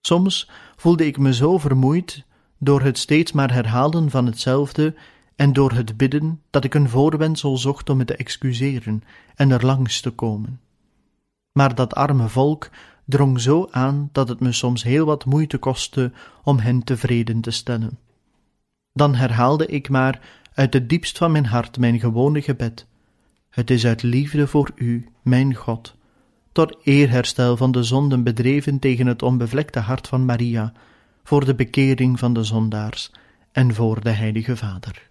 Soms 0.00 0.50
voelde 0.76 1.06
ik 1.06 1.18
me 1.18 1.34
zo 1.34 1.58
vermoeid 1.58 2.24
door 2.58 2.82
het 2.82 2.98
steeds 2.98 3.32
maar 3.32 3.52
herhalen 3.52 4.10
van 4.10 4.26
hetzelfde 4.26 4.94
en 5.40 5.52
door 5.52 5.72
het 5.72 5.96
bidden 5.96 6.42
dat 6.50 6.64
ik 6.64 6.74
een 6.74 6.88
voorwendsel 6.88 7.56
zocht 7.56 7.90
om 7.90 7.96
me 7.96 8.04
te 8.04 8.16
excuseren 8.16 9.02
en 9.34 9.50
er 9.50 9.66
langs 9.66 10.00
te 10.00 10.10
komen. 10.10 10.60
Maar 11.52 11.74
dat 11.74 11.94
arme 11.94 12.28
volk 12.28 12.70
drong 13.04 13.40
zo 13.40 13.68
aan 13.70 14.08
dat 14.12 14.28
het 14.28 14.40
me 14.40 14.52
soms 14.52 14.82
heel 14.82 15.04
wat 15.04 15.24
moeite 15.24 15.58
kostte 15.58 16.12
om 16.42 16.58
hen 16.58 16.84
tevreden 16.84 17.40
te 17.40 17.50
stellen. 17.50 17.98
Dan 18.92 19.14
herhaalde 19.14 19.66
ik 19.66 19.88
maar 19.88 20.20
uit 20.54 20.72
het 20.72 20.88
diepst 20.88 21.18
van 21.18 21.32
mijn 21.32 21.46
hart 21.46 21.78
mijn 21.78 22.00
gewone 22.00 22.42
gebed: 22.42 22.86
Het 23.50 23.70
is 23.70 23.86
uit 23.86 24.02
liefde 24.02 24.46
voor 24.46 24.70
u, 24.74 25.08
mijn 25.22 25.54
God, 25.54 25.94
tot 26.52 26.76
eerherstel 26.82 27.56
van 27.56 27.72
de 27.72 27.82
zonden 27.82 28.22
bedreven 28.22 28.78
tegen 28.78 29.06
het 29.06 29.22
onbevlekte 29.22 29.78
hart 29.78 30.08
van 30.08 30.24
Maria, 30.24 30.72
voor 31.24 31.44
de 31.44 31.54
bekering 31.54 32.18
van 32.18 32.32
de 32.32 32.44
zondaars 32.44 33.12
en 33.52 33.74
voor 33.74 34.02
de 34.02 34.10
Heilige 34.10 34.56
Vader. 34.56 35.08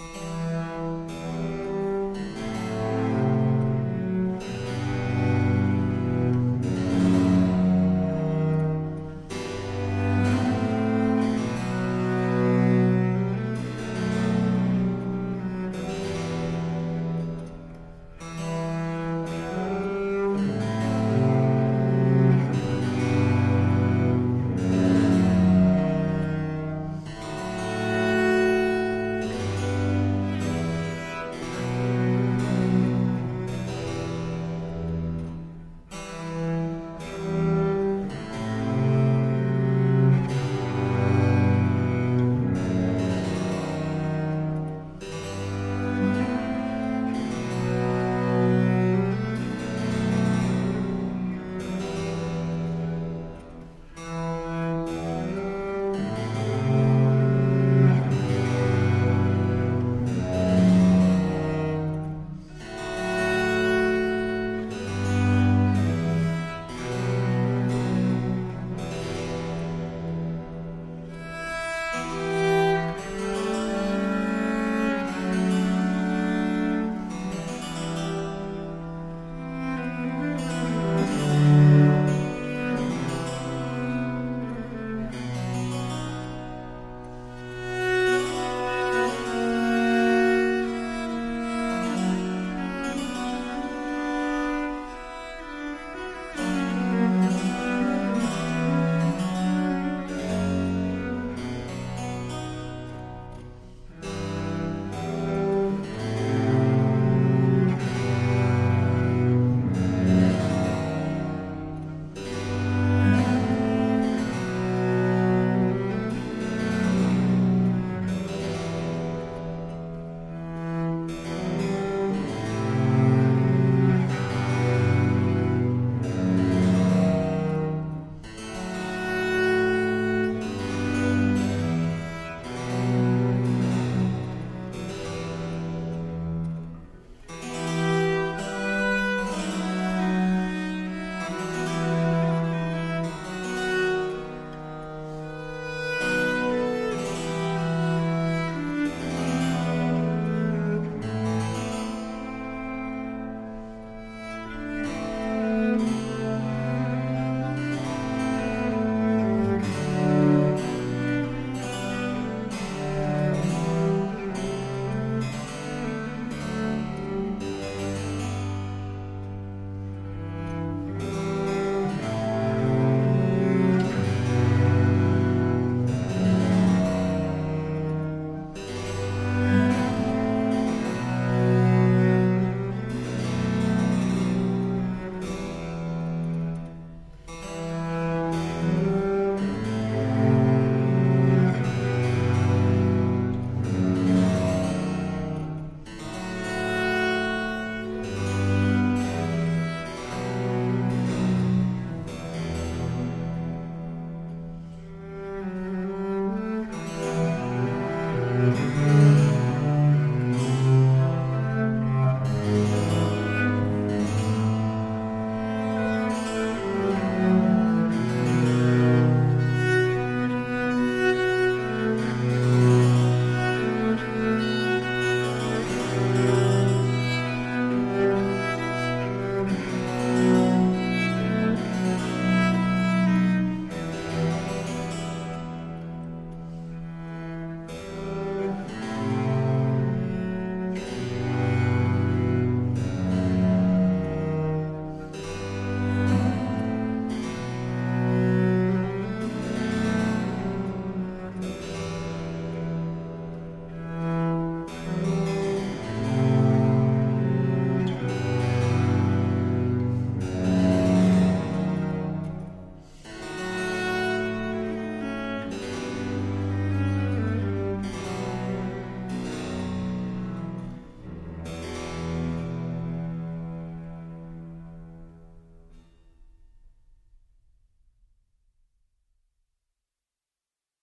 Mm-hmm. 0.00 0.29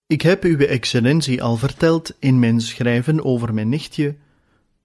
Ik 0.08 0.22
heb 0.22 0.42
uw 0.42 0.58
excellentie 0.58 1.42
al 1.42 1.56
verteld 1.56 2.16
in 2.18 2.38
mijn 2.38 2.60
schrijven 2.60 3.24
over 3.24 3.54
mijn 3.54 3.68
nichtje, 3.68 4.16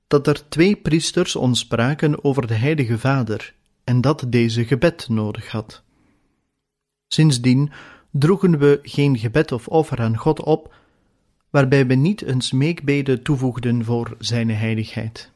dat 0.07 0.27
er 0.27 0.49
twee 0.49 0.75
priesters 0.75 1.35
ons 1.35 1.59
spraken 1.59 2.23
over 2.23 2.47
de 2.47 2.53
heilige 2.53 2.99
vader, 2.99 3.53
en 3.83 4.01
dat 4.01 4.25
deze 4.27 4.65
gebed 4.65 5.09
nodig 5.09 5.51
had. 5.51 5.83
Sindsdien 7.07 7.71
droegen 8.11 8.59
we 8.59 8.79
geen 8.81 9.17
gebed 9.17 9.51
of 9.51 9.67
offer 9.67 9.99
aan 9.99 10.17
God 10.17 10.43
op, 10.43 10.73
waarbij 11.49 11.87
we 11.87 11.93
niet 11.93 12.25
een 12.25 12.41
smeekbede 12.41 13.21
toevoegden 13.21 13.85
voor 13.85 14.15
zijn 14.19 14.49
heiligheid. 14.49 15.31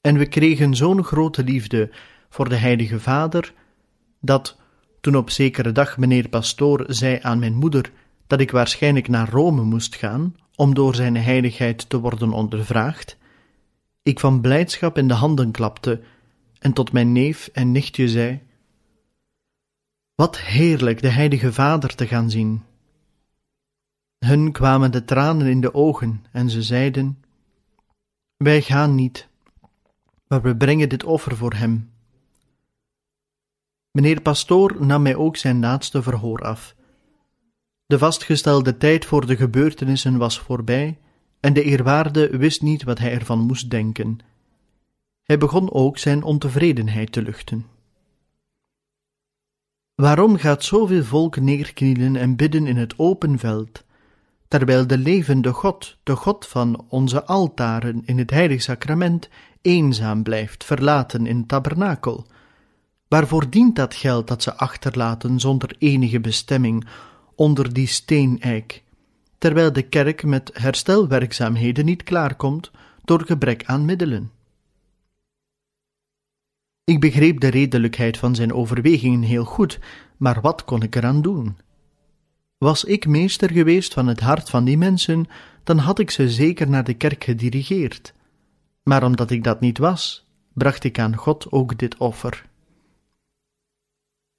En 0.00 0.18
we 0.18 0.26
kregen 0.26 0.74
zo'n 0.74 1.04
grote 1.04 1.44
liefde 1.44 1.90
voor 2.28 2.48
de 2.48 2.56
heilige 2.56 3.00
vader, 3.00 3.52
dat, 4.20 4.56
toen 5.00 5.16
op 5.16 5.30
zekere 5.30 5.72
dag 5.72 5.98
meneer 5.98 6.28
pastoor 6.28 6.84
zei 6.86 7.18
aan 7.22 7.38
mijn 7.38 7.54
moeder 7.54 7.92
dat 8.28 8.40
ik 8.40 8.50
waarschijnlijk 8.50 9.08
naar 9.08 9.30
Rome 9.30 9.62
moest 9.62 9.96
gaan 9.96 10.36
om 10.54 10.74
door 10.74 10.94
zijn 10.94 11.16
heiligheid 11.16 11.88
te 11.88 11.98
worden 12.00 12.32
ondervraagd, 12.32 13.16
ik 14.02 14.20
van 14.20 14.40
blijdschap 14.40 14.98
in 14.98 15.08
de 15.08 15.14
handen 15.14 15.50
klapte 15.50 16.02
en 16.58 16.72
tot 16.72 16.92
mijn 16.92 17.12
neef 17.12 17.46
en 17.52 17.72
nichtje 17.72 18.08
zei: 18.08 18.42
Wat 20.14 20.38
heerlijk 20.38 21.02
de 21.02 21.08
heilige 21.08 21.52
vader 21.52 21.94
te 21.94 22.06
gaan 22.06 22.30
zien. 22.30 22.62
Hun 24.18 24.52
kwamen 24.52 24.92
de 24.92 25.04
tranen 25.04 25.46
in 25.46 25.60
de 25.60 25.74
ogen 25.74 26.24
en 26.32 26.50
ze 26.50 26.62
zeiden: 26.62 27.24
Wij 28.36 28.62
gaan 28.62 28.94
niet, 28.94 29.28
maar 30.26 30.42
we 30.42 30.56
brengen 30.56 30.88
dit 30.88 31.04
offer 31.04 31.36
voor 31.36 31.52
hem. 31.52 31.90
Meneer 33.90 34.20
Pastoor 34.20 34.84
nam 34.86 35.02
mij 35.02 35.16
ook 35.16 35.36
zijn 35.36 35.60
laatste 35.60 36.02
verhoor 36.02 36.40
af. 36.40 36.76
De 37.88 37.98
vastgestelde 37.98 38.76
tijd 38.76 39.04
voor 39.04 39.26
de 39.26 39.36
gebeurtenissen 39.36 40.16
was 40.16 40.38
voorbij 40.38 40.98
en 41.40 41.52
de 41.52 41.62
eerwaarde 41.62 42.36
wist 42.36 42.62
niet 42.62 42.82
wat 42.82 42.98
hij 42.98 43.12
ervan 43.12 43.38
moest 43.38 43.70
denken. 43.70 44.18
Hij 45.22 45.38
begon 45.38 45.72
ook 45.72 45.98
zijn 45.98 46.22
ontevredenheid 46.22 47.12
te 47.12 47.22
luchten. 47.22 47.66
Waarom 49.94 50.36
gaat 50.36 50.64
zoveel 50.64 51.04
volk 51.04 51.40
neerknielen 51.40 52.16
en 52.16 52.36
bidden 52.36 52.66
in 52.66 52.76
het 52.76 52.98
open 52.98 53.38
veld, 53.38 53.84
terwijl 54.48 54.86
de 54.86 54.98
levende 54.98 55.52
God, 55.52 55.96
de 56.02 56.16
God 56.16 56.46
van 56.46 56.84
onze 56.88 57.24
altaren 57.24 58.02
in 58.04 58.18
het 58.18 58.30
heilig 58.30 58.62
sacrament, 58.62 59.28
eenzaam 59.62 60.22
blijft, 60.22 60.64
verlaten 60.64 61.26
in 61.26 61.36
het 61.36 61.48
tabernakel? 61.48 62.26
Waarvoor 63.08 63.50
dient 63.50 63.76
dat 63.76 63.94
geld 63.94 64.28
dat 64.28 64.42
ze 64.42 64.56
achterlaten 64.56 65.40
zonder 65.40 65.76
enige 65.78 66.20
bestemming 66.20 66.86
onder 67.38 67.72
die 67.72 67.86
steeneik, 67.86 68.82
terwijl 69.38 69.72
de 69.72 69.82
kerk 69.82 70.24
met 70.24 70.50
herstelwerkzaamheden 70.52 71.84
niet 71.84 72.02
klaarkomt 72.02 72.70
door 73.04 73.26
gebrek 73.26 73.64
aan 73.64 73.84
middelen? 73.84 74.30
Ik 76.84 77.00
begreep 77.00 77.40
de 77.40 77.48
redelijkheid 77.48 78.18
van 78.18 78.34
zijn 78.34 78.52
overwegingen 78.52 79.22
heel 79.22 79.44
goed, 79.44 79.78
maar 80.16 80.40
wat 80.40 80.64
kon 80.64 80.82
ik 80.82 80.94
eraan 80.94 81.22
doen? 81.22 81.56
Was 82.58 82.84
ik 82.84 83.06
meester 83.06 83.50
geweest 83.50 83.92
van 83.94 84.06
het 84.06 84.20
hart 84.20 84.50
van 84.50 84.64
die 84.64 84.78
mensen, 84.78 85.26
dan 85.64 85.78
had 85.78 85.98
ik 85.98 86.10
ze 86.10 86.30
zeker 86.30 86.68
naar 86.68 86.84
de 86.84 86.94
kerk 86.94 87.24
gedirigeerd. 87.24 88.14
Maar 88.82 89.04
omdat 89.04 89.30
ik 89.30 89.44
dat 89.44 89.60
niet 89.60 89.78
was, 89.78 90.26
bracht 90.52 90.84
ik 90.84 90.98
aan 90.98 91.16
God 91.16 91.52
ook 91.52 91.78
dit 91.78 91.96
offer. 91.96 92.46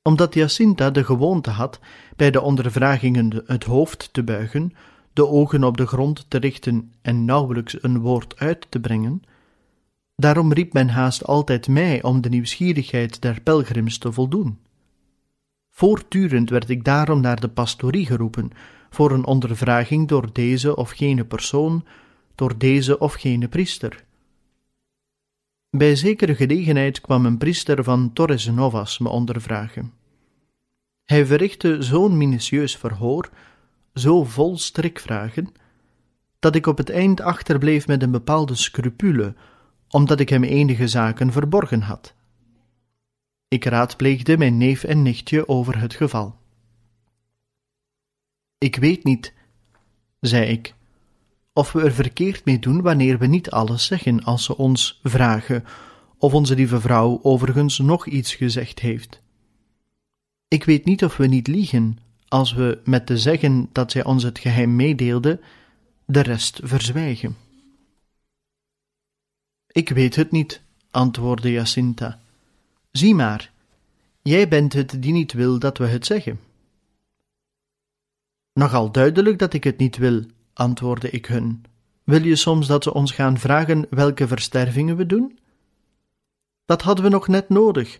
Omdat 0.09 0.33
Jacinta 0.33 0.89
de 0.89 1.03
gewoonte 1.03 1.49
had 1.49 1.79
bij 2.15 2.31
de 2.31 2.41
ondervragingen 2.41 3.43
het 3.45 3.63
hoofd 3.63 4.09
te 4.11 4.23
buigen, 4.23 4.73
de 5.13 5.27
ogen 5.27 5.63
op 5.63 5.77
de 5.77 5.87
grond 5.87 6.25
te 6.27 6.37
richten 6.37 6.93
en 7.01 7.25
nauwelijks 7.25 7.83
een 7.83 7.99
woord 7.99 8.39
uit 8.39 8.65
te 8.69 8.79
brengen, 8.79 9.21
Daarom 10.15 10.53
riep 10.53 10.73
men 10.73 10.89
haast 10.89 11.25
altijd 11.25 11.67
mij 11.67 12.03
om 12.03 12.21
de 12.21 12.29
nieuwsgierigheid 12.29 13.21
der 13.21 13.41
pelgrims 13.41 13.97
te 13.97 14.11
voldoen. 14.11 14.59
Voortdurend 15.69 16.49
werd 16.49 16.69
ik 16.69 16.83
daarom 16.83 17.21
naar 17.21 17.39
de 17.39 17.49
pastorie 17.49 18.05
geroepen 18.05 18.51
voor 18.89 19.11
een 19.11 19.25
ondervraging 19.25 20.07
door 20.07 20.29
deze 20.33 20.75
of 20.75 20.89
gene 20.91 21.25
persoon, 21.25 21.85
door 22.35 22.57
deze 22.57 22.99
of 22.99 23.13
gene 23.13 23.47
priester. 23.47 24.03
Bij 25.69 25.95
zekere 25.95 26.35
gelegenheid 26.35 27.01
kwam 27.01 27.25
een 27.25 27.37
priester 27.37 27.83
van 27.83 28.13
Torres 28.13 28.45
Novas 28.45 28.99
me 28.99 29.09
ondervragen. 29.09 29.98
Hij 31.09 31.25
verrichtte 31.25 31.81
zo'n 31.81 32.17
minutieus 32.17 32.75
verhoor, 32.75 33.29
zo 33.93 34.23
vol 34.23 34.57
strikvragen, 34.57 35.51
dat 36.39 36.55
ik 36.55 36.65
op 36.65 36.77
het 36.77 36.89
eind 36.89 37.21
achterbleef 37.21 37.87
met 37.87 38.03
een 38.03 38.11
bepaalde 38.11 38.55
scrupule 38.55 39.35
omdat 39.87 40.19
ik 40.19 40.29
hem 40.29 40.43
enige 40.43 40.87
zaken 40.87 41.31
verborgen 41.31 41.81
had. 41.81 42.13
Ik 43.47 43.65
raadpleegde 43.65 44.37
mijn 44.37 44.57
neef 44.57 44.83
en 44.83 45.01
nichtje 45.01 45.47
over 45.47 45.79
het 45.79 45.93
geval. 45.93 46.35
Ik 48.57 48.75
weet 48.75 49.03
niet, 49.03 49.33
zei 50.19 50.45
ik, 50.45 50.75
of 51.53 51.71
we 51.71 51.81
er 51.81 51.93
verkeerd 51.93 52.45
mee 52.45 52.59
doen 52.59 52.81
wanneer 52.81 53.17
we 53.17 53.25
niet 53.25 53.51
alles 53.51 53.85
zeggen 53.85 54.23
als 54.23 54.43
ze 54.43 54.57
ons 54.57 54.99
vragen, 55.03 55.63
of 56.17 56.33
onze 56.33 56.55
lieve 56.55 56.79
vrouw 56.79 57.19
overigens 57.21 57.77
nog 57.77 58.07
iets 58.07 58.35
gezegd 58.35 58.79
heeft. 58.79 59.21
Ik 60.49 60.63
weet 60.63 60.85
niet 60.85 61.03
of 61.03 61.17
we 61.17 61.27
niet 61.27 61.47
liegen 61.47 61.97
als 62.27 62.53
we 62.53 62.81
met 62.83 63.05
te 63.05 63.17
zeggen 63.17 63.69
dat 63.71 63.91
zij 63.91 64.03
ons 64.03 64.23
het 64.23 64.39
geheim 64.39 64.75
meedeelde, 64.75 65.39
de 66.05 66.19
rest 66.19 66.59
verzwijgen. 66.63 67.37
Ik 69.67 69.89
weet 69.89 70.15
het 70.15 70.31
niet, 70.31 70.61
antwoordde 70.91 71.51
Jacinta. 71.51 72.19
Zie 72.91 73.15
maar, 73.15 73.51
jij 74.21 74.47
bent 74.47 74.73
het 74.73 75.01
die 75.01 75.11
niet 75.11 75.33
wil 75.33 75.59
dat 75.59 75.77
we 75.77 75.87
het 75.87 76.05
zeggen. 76.05 76.39
Nogal 78.53 78.91
duidelijk 78.91 79.39
dat 79.39 79.53
ik 79.53 79.63
het 79.63 79.77
niet 79.77 79.97
wil, 79.97 80.25
antwoordde 80.53 81.09
ik 81.09 81.25
hun. 81.25 81.63
Wil 82.03 82.23
je 82.23 82.35
soms 82.35 82.67
dat 82.67 82.83
ze 82.83 82.93
ons 82.93 83.11
gaan 83.11 83.37
vragen 83.37 83.87
welke 83.89 84.27
verstervingen 84.27 84.95
we 84.95 85.05
doen? 85.05 85.39
Dat 86.65 86.81
hadden 86.81 87.03
we 87.03 87.11
nog 87.11 87.27
net 87.27 87.49
nodig. 87.49 87.99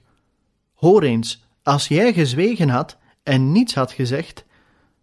Hoor 0.73 1.03
eens, 1.03 1.47
als 1.63 1.87
jij 1.87 2.13
gezwegen 2.13 2.69
had 2.69 2.97
en 3.23 3.51
niets 3.51 3.73
had 3.73 3.91
gezegd, 3.91 4.45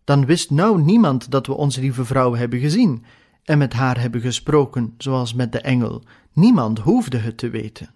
dan 0.05 0.27
wist 0.27 0.51
nou 0.51 0.83
niemand 0.83 1.31
dat 1.31 1.47
we 1.47 1.55
onze 1.55 1.81
lieve 1.81 2.05
vrouw 2.05 2.35
hebben 2.35 2.59
gezien 2.59 3.05
en 3.45 3.59
met 3.59 3.73
haar 3.73 4.01
hebben 4.01 4.21
gesproken, 4.21 4.95
zoals 4.99 5.35
met 5.35 5.53
de 5.53 5.61
engel. 5.61 6.03
Niemand 6.33 6.79
hoefde 6.79 7.19
het 7.19 7.39
te 7.39 7.51
weten. 7.51 7.95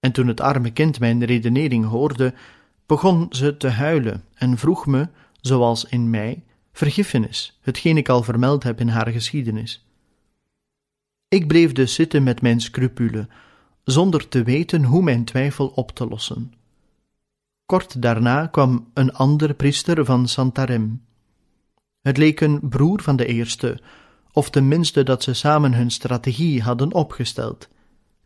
En 0.00 0.12
toen 0.12 0.26
het 0.26 0.40
arme 0.40 0.70
kind 0.70 1.00
mijn 1.00 1.24
redenering 1.24 1.86
hoorde, 1.86 2.34
begon 2.86 3.26
ze 3.30 3.56
te 3.56 3.68
huilen 3.68 4.24
en 4.34 4.58
vroeg 4.58 4.86
me, 4.86 5.08
zoals 5.40 5.84
in 5.84 6.10
mij, 6.10 6.44
vergiffenis, 6.72 7.58
hetgeen 7.62 7.96
ik 7.96 8.08
al 8.08 8.22
vermeld 8.22 8.62
heb 8.62 8.80
in 8.80 8.88
haar 8.88 9.08
geschiedenis. 9.08 9.86
Ik 11.28 11.46
bleef 11.46 11.72
dus 11.72 11.94
zitten 11.94 12.22
met 12.22 12.42
mijn 12.42 12.60
scrupule, 12.60 13.28
zonder 13.84 14.28
te 14.28 14.42
weten 14.42 14.84
hoe 14.84 15.02
mijn 15.02 15.24
twijfel 15.24 15.66
op 15.66 15.90
te 15.90 16.06
lossen. 16.06 16.52
Kort 17.66 18.02
daarna 18.02 18.46
kwam 18.46 18.90
een 18.94 19.12
ander 19.12 19.54
priester 19.54 20.04
van 20.04 20.28
Santarem, 20.28 21.02
het 22.00 22.16
leek 22.16 22.40
een 22.40 22.60
broer 22.68 23.02
van 23.02 23.16
de 23.16 23.26
eerste, 23.26 23.80
of 24.32 24.50
tenminste 24.50 25.02
dat 25.02 25.22
ze 25.22 25.34
samen 25.34 25.74
hun 25.74 25.90
strategie 25.90 26.62
hadden 26.62 26.94
opgesteld. 26.94 27.68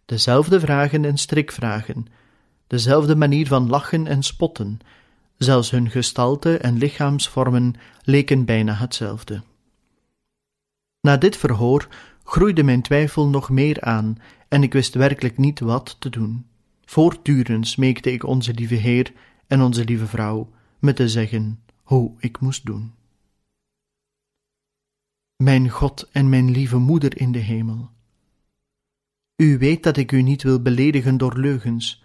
Dezelfde 0.05 0.61
vragen 0.61 1.05
en 1.05 1.17
strikvragen, 1.17 2.07
dezelfde 2.67 3.17
manier 3.17 3.47
van 3.47 3.69
lachen 3.69 4.07
en 4.07 4.23
spotten, 4.23 4.79
zelfs 5.37 5.71
hun 5.71 5.91
gestalte 5.91 6.59
en 6.59 6.79
lichaamsvormen 6.79 7.75
leken 8.03 8.45
bijna 8.45 8.75
hetzelfde. 8.75 9.43
Na 11.01 11.17
dit 11.17 11.37
verhoor 11.37 11.89
groeide 12.25 12.63
mijn 12.63 12.83
twijfel 12.83 13.29
nog 13.29 13.51
meer 13.51 13.81
aan 13.81 14.19
en 14.49 14.63
ik 14.63 14.73
wist 14.73 14.95
werkelijk 14.95 15.39
niet 15.39 15.61
wat 15.61 15.97
te 15.99 16.11
doen. 16.11 16.47
Voortdurend 16.85 17.69
smeekte 17.69 18.13
ik 18.13 18.25
onze 18.25 18.55
lieve 18.55 18.75
Heer 18.75 19.13
en 19.47 19.61
onze 19.61 19.85
lieve 19.85 20.07
vrouw 20.07 20.51
me 20.79 20.93
te 20.93 21.09
zeggen 21.09 21.61
hoe 21.83 22.15
ik 22.19 22.41
moest 22.41 22.67
doen. 22.67 22.93
Mijn 25.37 25.69
God 25.69 26.09
en 26.13 26.29
mijn 26.29 26.51
lieve 26.51 26.77
moeder 26.77 27.21
in 27.21 27.33
de 27.33 27.39
hemel. 27.39 27.91
U 29.37 29.59
weet 29.59 29.83
dat 29.83 29.97
ik 29.97 30.13
u 30.13 30.23
niet 30.23 30.43
wil 30.43 30.63
beledigen 30.63 31.19
door 31.19 31.39
leugens, 31.39 32.05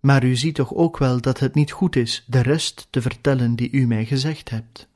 maar 0.00 0.24
u 0.24 0.36
ziet 0.36 0.54
toch 0.54 0.74
ook 0.74 0.98
wel 0.98 1.20
dat 1.20 1.38
het 1.38 1.54
niet 1.54 1.72
goed 1.72 1.96
is 1.96 2.24
de 2.26 2.40
rest 2.40 2.86
te 2.90 3.02
vertellen 3.02 3.56
die 3.56 3.70
u 3.70 3.86
mij 3.86 4.04
gezegd 4.04 4.50
hebt. 4.50 4.88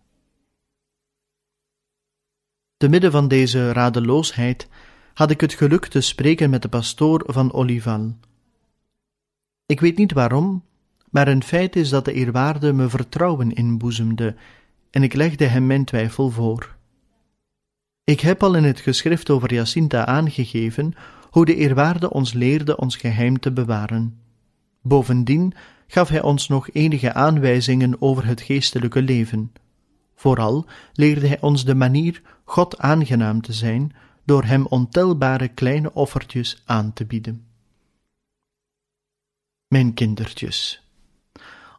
Te 2.77 2.89
midden 2.89 3.11
van 3.11 3.29
deze 3.29 3.73
radeloosheid 3.73 4.69
had 5.17 5.31
ik 5.31 5.41
het 5.41 5.55
geluk 5.55 5.87
te 5.87 6.01
spreken 6.01 6.51
met 6.51 6.63
de 6.63 6.69
pastoor 6.69 7.23
van 7.27 7.53
Olival. 7.53 8.15
Ik 9.67 9.81
weet 9.81 9.97
niet 9.97 10.13
waarom, 10.13 10.65
maar 11.11 11.29
een 11.29 11.43
feit 11.43 11.77
is 11.77 11.89
dat 11.89 12.05
de 12.05 12.13
eerwaarde 12.13 12.73
me 12.73 12.89
vertrouwen 12.89 13.53
inboezemde 13.53 14.35
en 14.91 15.03
ik 15.03 15.15
legde 15.15 15.45
hem 15.45 15.67
mijn 15.67 15.85
twijfel 15.85 16.31
voor. 16.31 16.77
Ik 18.05 18.21
heb 18.21 18.43
al 18.43 18.55
in 18.55 18.65
het 18.65 18.81
geschrift 18.81 19.31
over 19.31 19.55
Jacinta 19.55 20.07
aangegeven 20.07 20.95
hoe 21.31 21.45
de 21.45 21.55
eerwaarde 21.55 22.11
ons 22.11 22.33
leerde 22.33 22.77
ons 22.77 22.97
geheim 22.97 23.39
te 23.39 23.53
bewaren. 23.53 24.21
Bovendien 24.83 25.53
gaf 25.87 26.09
hij 26.09 26.23
ons 26.23 26.49
nog 26.49 26.71
enige 26.71 27.13
aanwijzingen 27.13 28.03
over 28.03 28.27
het 28.27 28.41
geestelijke 28.41 29.03
leven. 29.03 29.53
Vooral 30.15 30.67
leerde 30.93 31.27
hij 31.27 31.41
ons 31.41 31.65
de 31.65 31.75
manier 31.75 32.23
God 32.45 32.79
aangenaam 32.79 33.41
te 33.41 33.53
zijn 33.53 33.93
door 34.27 34.45
hem 34.45 34.67
ontelbare 34.67 35.49
kleine 35.49 35.93
offertjes 35.93 36.63
aan 36.65 36.93
te 36.93 37.05
bieden. 37.05 37.47
Mijn 39.69 39.95
kindertjes, 39.95 40.87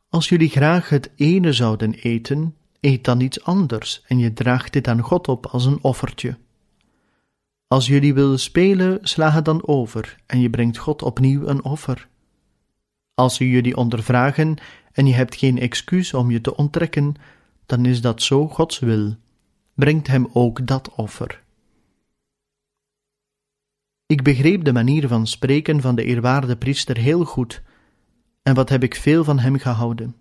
als 0.10 0.30
jullie 0.30 0.50
graag 0.50 0.90
het 0.90 1.12
ene 1.16 1.54
zouden 1.54 1.94
eten, 1.94 2.56
eet 2.80 3.04
dan 3.04 3.20
iets 3.20 3.44
anders 3.44 4.02
en 4.08 4.18
je 4.18 4.34
draagt 4.34 4.74
dit 4.74 4.88
aan 4.88 5.02
God 5.02 5.28
op 5.28 5.46
als 5.46 5.66
een 5.66 5.84
offertje. 5.84 6.38
Als 7.68 7.88
jullie 7.88 8.14
willen 8.14 8.40
spelen, 8.40 9.00
sla 9.02 9.32
het 9.32 9.46
dan 9.46 9.68
over 9.68 10.18
en 10.26 10.40
je 10.40 10.50
brengt 10.50 10.78
God 10.78 11.02
opnieuw 11.02 11.48
een 11.48 11.64
offer. 11.64 12.08
Als 13.14 13.36
ze 13.36 13.50
jullie 13.50 13.78
ondervragen 13.78 14.58
en 14.92 15.06
je 15.06 15.14
hebt 15.14 15.36
geen 15.36 15.60
excuus 15.60 16.14
om 16.14 16.32
je 16.32 16.42
te 16.42 16.56
onttrekken, 16.56 17.16
dan 17.66 17.86
is 17.86 18.02
dat 18.02 18.22
zo 18.22 18.48
Gods 18.48 18.80
wil. 18.80 19.16
Brengt 19.74 20.08
hem 20.08 20.28
ook 20.34 20.68
dat 20.68 20.96
offer. 20.96 21.44
Ik 24.08 24.24
begreep 24.24 24.64
de 24.64 24.74
manier 24.74 25.08
van 25.08 25.28
spreken 25.28 25.82
van 25.82 25.96
de 25.96 26.04
eerwaarde 26.04 26.56
priester 26.56 26.98
heel 26.98 27.24
goed, 27.24 27.62
en 28.44 28.56
wat 28.56 28.70
heb 28.70 28.84
ik 28.84 28.96
veel 28.96 29.24
van 29.24 29.40
hem 29.40 29.58
gehouden. 29.58 30.16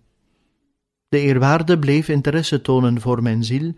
De 1.09 1.19
eerwaarde 1.19 1.79
bleef 1.79 2.09
interesse 2.09 2.61
tonen 2.61 3.01
voor 3.01 3.21
mijn 3.21 3.43
ziel, 3.43 3.73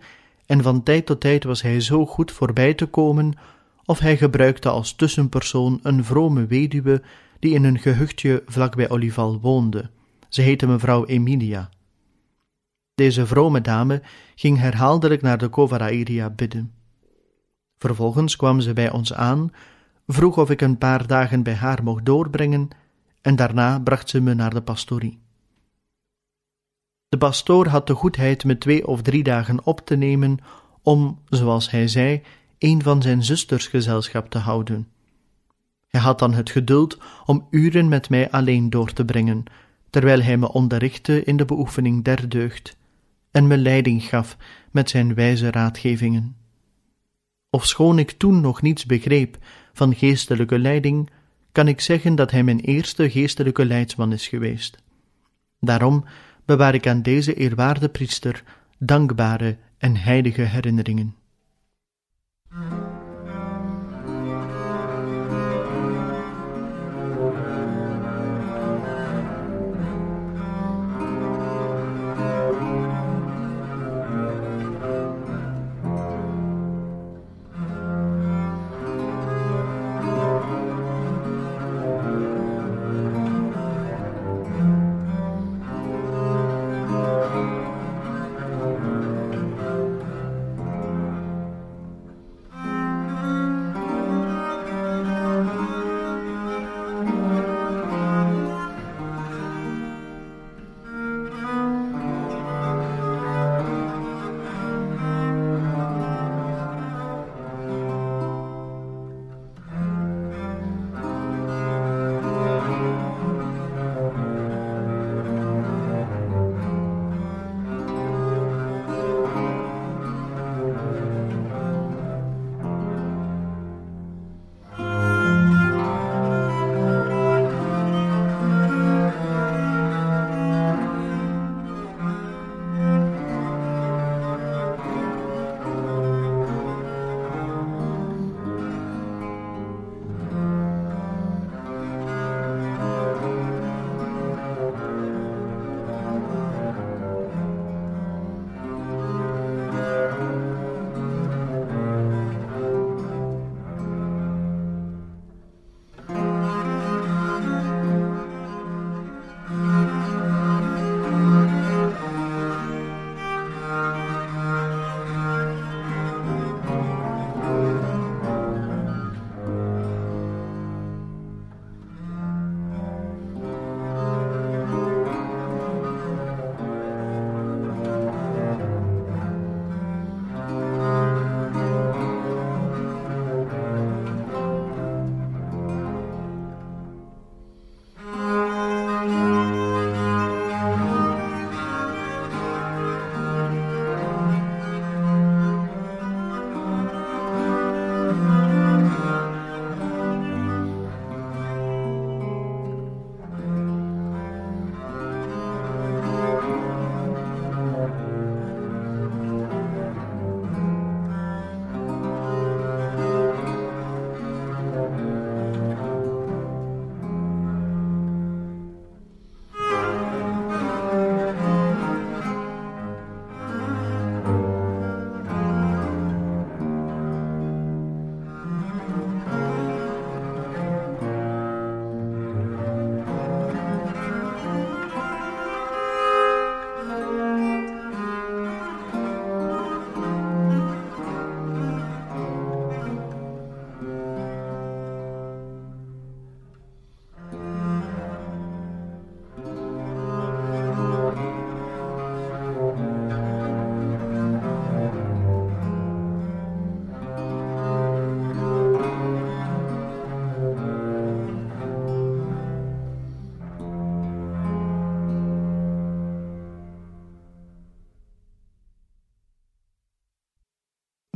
en 0.45 0.63
van 0.63 0.83
tijd 0.83 1.05
tot 1.05 1.19
tijd 1.19 1.43
was 1.43 1.61
hij 1.61 1.79
zo 1.79 2.05
goed 2.05 2.31
voorbij 2.31 2.73
te 2.73 2.85
komen, 2.85 3.33
of 3.85 3.99
hij 3.99 4.17
gebruikte 4.17 4.69
als 4.69 4.95
tussenpersoon 4.95 5.79
een 5.83 6.03
vrome 6.03 6.45
weduwe 6.45 7.01
die 7.39 7.53
in 7.53 7.63
een 7.63 7.79
gehuchtje 7.79 8.43
vlak 8.45 8.75
bij 8.75 8.89
Olival 8.89 9.39
woonde. 9.39 9.89
Ze 10.29 10.41
heette 10.41 10.67
mevrouw 10.67 11.05
Emilia. 11.05 11.69
Deze 12.95 13.25
vrome 13.25 13.61
dame 13.61 14.01
ging 14.35 14.57
herhaaldelijk 14.57 15.21
naar 15.21 15.37
de 15.37 15.49
Covarairia 15.49 16.29
bidden. 16.29 16.73
Vervolgens 17.77 18.35
kwam 18.35 18.59
ze 18.59 18.73
bij 18.73 18.91
ons 18.91 19.13
aan, 19.13 19.51
vroeg 20.11 20.37
of 20.37 20.49
ik 20.49 20.61
een 20.61 20.77
paar 20.77 21.07
dagen 21.07 21.43
bij 21.43 21.53
haar 21.53 21.83
mocht 21.83 22.05
doorbrengen, 22.05 22.67
en 23.21 23.35
daarna 23.35 23.79
bracht 23.79 24.09
ze 24.09 24.21
me 24.21 24.33
naar 24.33 24.53
de 24.53 24.61
pastorie. 24.61 25.19
De 27.09 27.17
pastoor 27.17 27.67
had 27.67 27.87
de 27.87 27.93
goedheid 27.93 28.43
me 28.43 28.57
twee 28.57 28.87
of 28.87 29.01
drie 29.01 29.23
dagen 29.23 29.65
op 29.65 29.79
te 29.85 29.95
nemen 29.95 30.37
om, 30.81 31.19
zoals 31.29 31.71
hij 31.71 31.87
zei, 31.87 32.21
een 32.57 32.83
van 32.83 33.01
zijn 33.01 33.23
zusters 33.23 33.67
gezelschap 33.67 34.29
te 34.29 34.37
houden. 34.37 34.87
Hij 35.87 36.01
had 36.01 36.19
dan 36.19 36.33
het 36.33 36.49
geduld 36.49 36.97
om 37.25 37.47
uren 37.49 37.87
met 37.87 38.09
mij 38.09 38.31
alleen 38.31 38.69
door 38.69 38.93
te 38.93 39.05
brengen, 39.05 39.43
terwijl 39.89 40.21
hij 40.21 40.37
me 40.37 40.51
onderrichtte 40.51 41.23
in 41.23 41.37
de 41.37 41.45
beoefening 41.45 42.03
der 42.03 42.29
deugd 42.29 42.77
en 43.31 43.47
me 43.47 43.57
leiding 43.57 44.03
gaf 44.03 44.37
met 44.71 44.89
zijn 44.89 45.13
wijze 45.13 45.51
raadgevingen. 45.51 46.35
Ofschoon 47.49 47.99
ik 47.99 48.11
toen 48.11 48.41
nog 48.41 48.61
niets 48.61 48.85
begreep 48.85 49.37
van 49.73 49.95
geestelijke 49.95 50.59
leiding, 50.59 51.09
kan 51.51 51.67
ik 51.67 51.81
zeggen 51.81 52.15
dat 52.15 52.31
hij 52.31 52.43
mijn 52.43 52.59
eerste 52.59 53.09
geestelijke 53.09 53.65
leidsman 53.65 54.13
is 54.13 54.27
geweest. 54.27 54.77
Daarom 55.59 56.05
bewaar 56.45 56.73
ik 56.73 56.87
aan 56.87 57.01
deze 57.01 57.33
eerwaarde 57.33 57.89
priester 57.89 58.43
dankbare 58.77 59.57
en 59.77 59.95
heilige 59.95 60.41
herinneringen. 60.41 61.15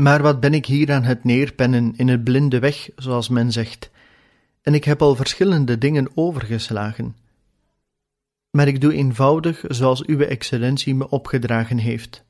Maar 0.03 0.21
wat 0.21 0.39
ben 0.39 0.53
ik 0.53 0.65
hier 0.65 0.91
aan 0.91 1.03
het 1.03 1.23
neerpennen 1.23 1.93
in 1.95 2.07
het 2.07 2.23
blinde 2.23 2.59
weg, 2.59 2.89
zoals 2.95 3.29
men 3.29 3.51
zegt, 3.51 3.91
en 4.61 4.73
ik 4.73 4.83
heb 4.83 5.01
al 5.01 5.15
verschillende 5.15 5.77
dingen 5.77 6.11
overgeslagen. 6.15 7.15
Maar 8.51 8.67
ik 8.67 8.81
doe 8.81 8.93
eenvoudig 8.93 9.63
zoals 9.67 10.05
uw 10.05 10.19
excellentie 10.19 10.95
me 10.95 11.09
opgedragen 11.09 11.77
heeft, 11.77 12.23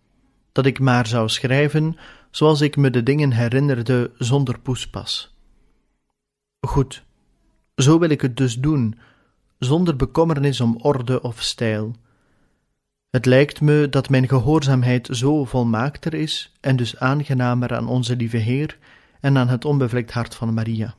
dat 0.51 0.65
ik 0.65 0.79
maar 0.79 1.07
zou 1.07 1.29
schrijven 1.29 1.97
zoals 2.31 2.61
ik 2.61 2.75
me 2.75 2.89
de 2.89 3.03
dingen 3.03 3.31
herinnerde 3.31 4.11
zonder 4.17 4.59
poespas. 4.59 5.35
Goed, 6.59 7.03
zo 7.75 7.99
wil 7.99 8.09
ik 8.09 8.21
het 8.21 8.37
dus 8.37 8.55
doen, 8.55 8.99
zonder 9.59 9.95
bekommernis 9.95 10.61
om 10.61 10.77
orde 10.77 11.21
of 11.21 11.41
stijl. 11.41 11.95
Het 13.13 13.25
lijkt 13.25 13.61
me 13.61 13.89
dat 13.89 14.09
mijn 14.09 14.27
gehoorzaamheid 14.27 15.07
zo 15.11 15.45
volmaakter 15.45 16.13
is 16.13 16.51
en 16.59 16.75
dus 16.75 16.99
aangenamer 16.99 17.75
aan 17.75 17.87
onze 17.87 18.15
lieve 18.15 18.37
Heer 18.37 18.77
en 19.19 19.37
aan 19.37 19.47
het 19.47 19.65
onbevlekt 19.65 20.11
hart 20.11 20.35
van 20.35 20.53
Maria. 20.53 20.95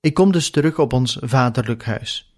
Ik 0.00 0.14
kom 0.14 0.32
dus 0.32 0.50
terug 0.50 0.78
op 0.78 0.92
ons 0.92 1.18
vaderlijk 1.20 1.84
huis. 1.84 2.34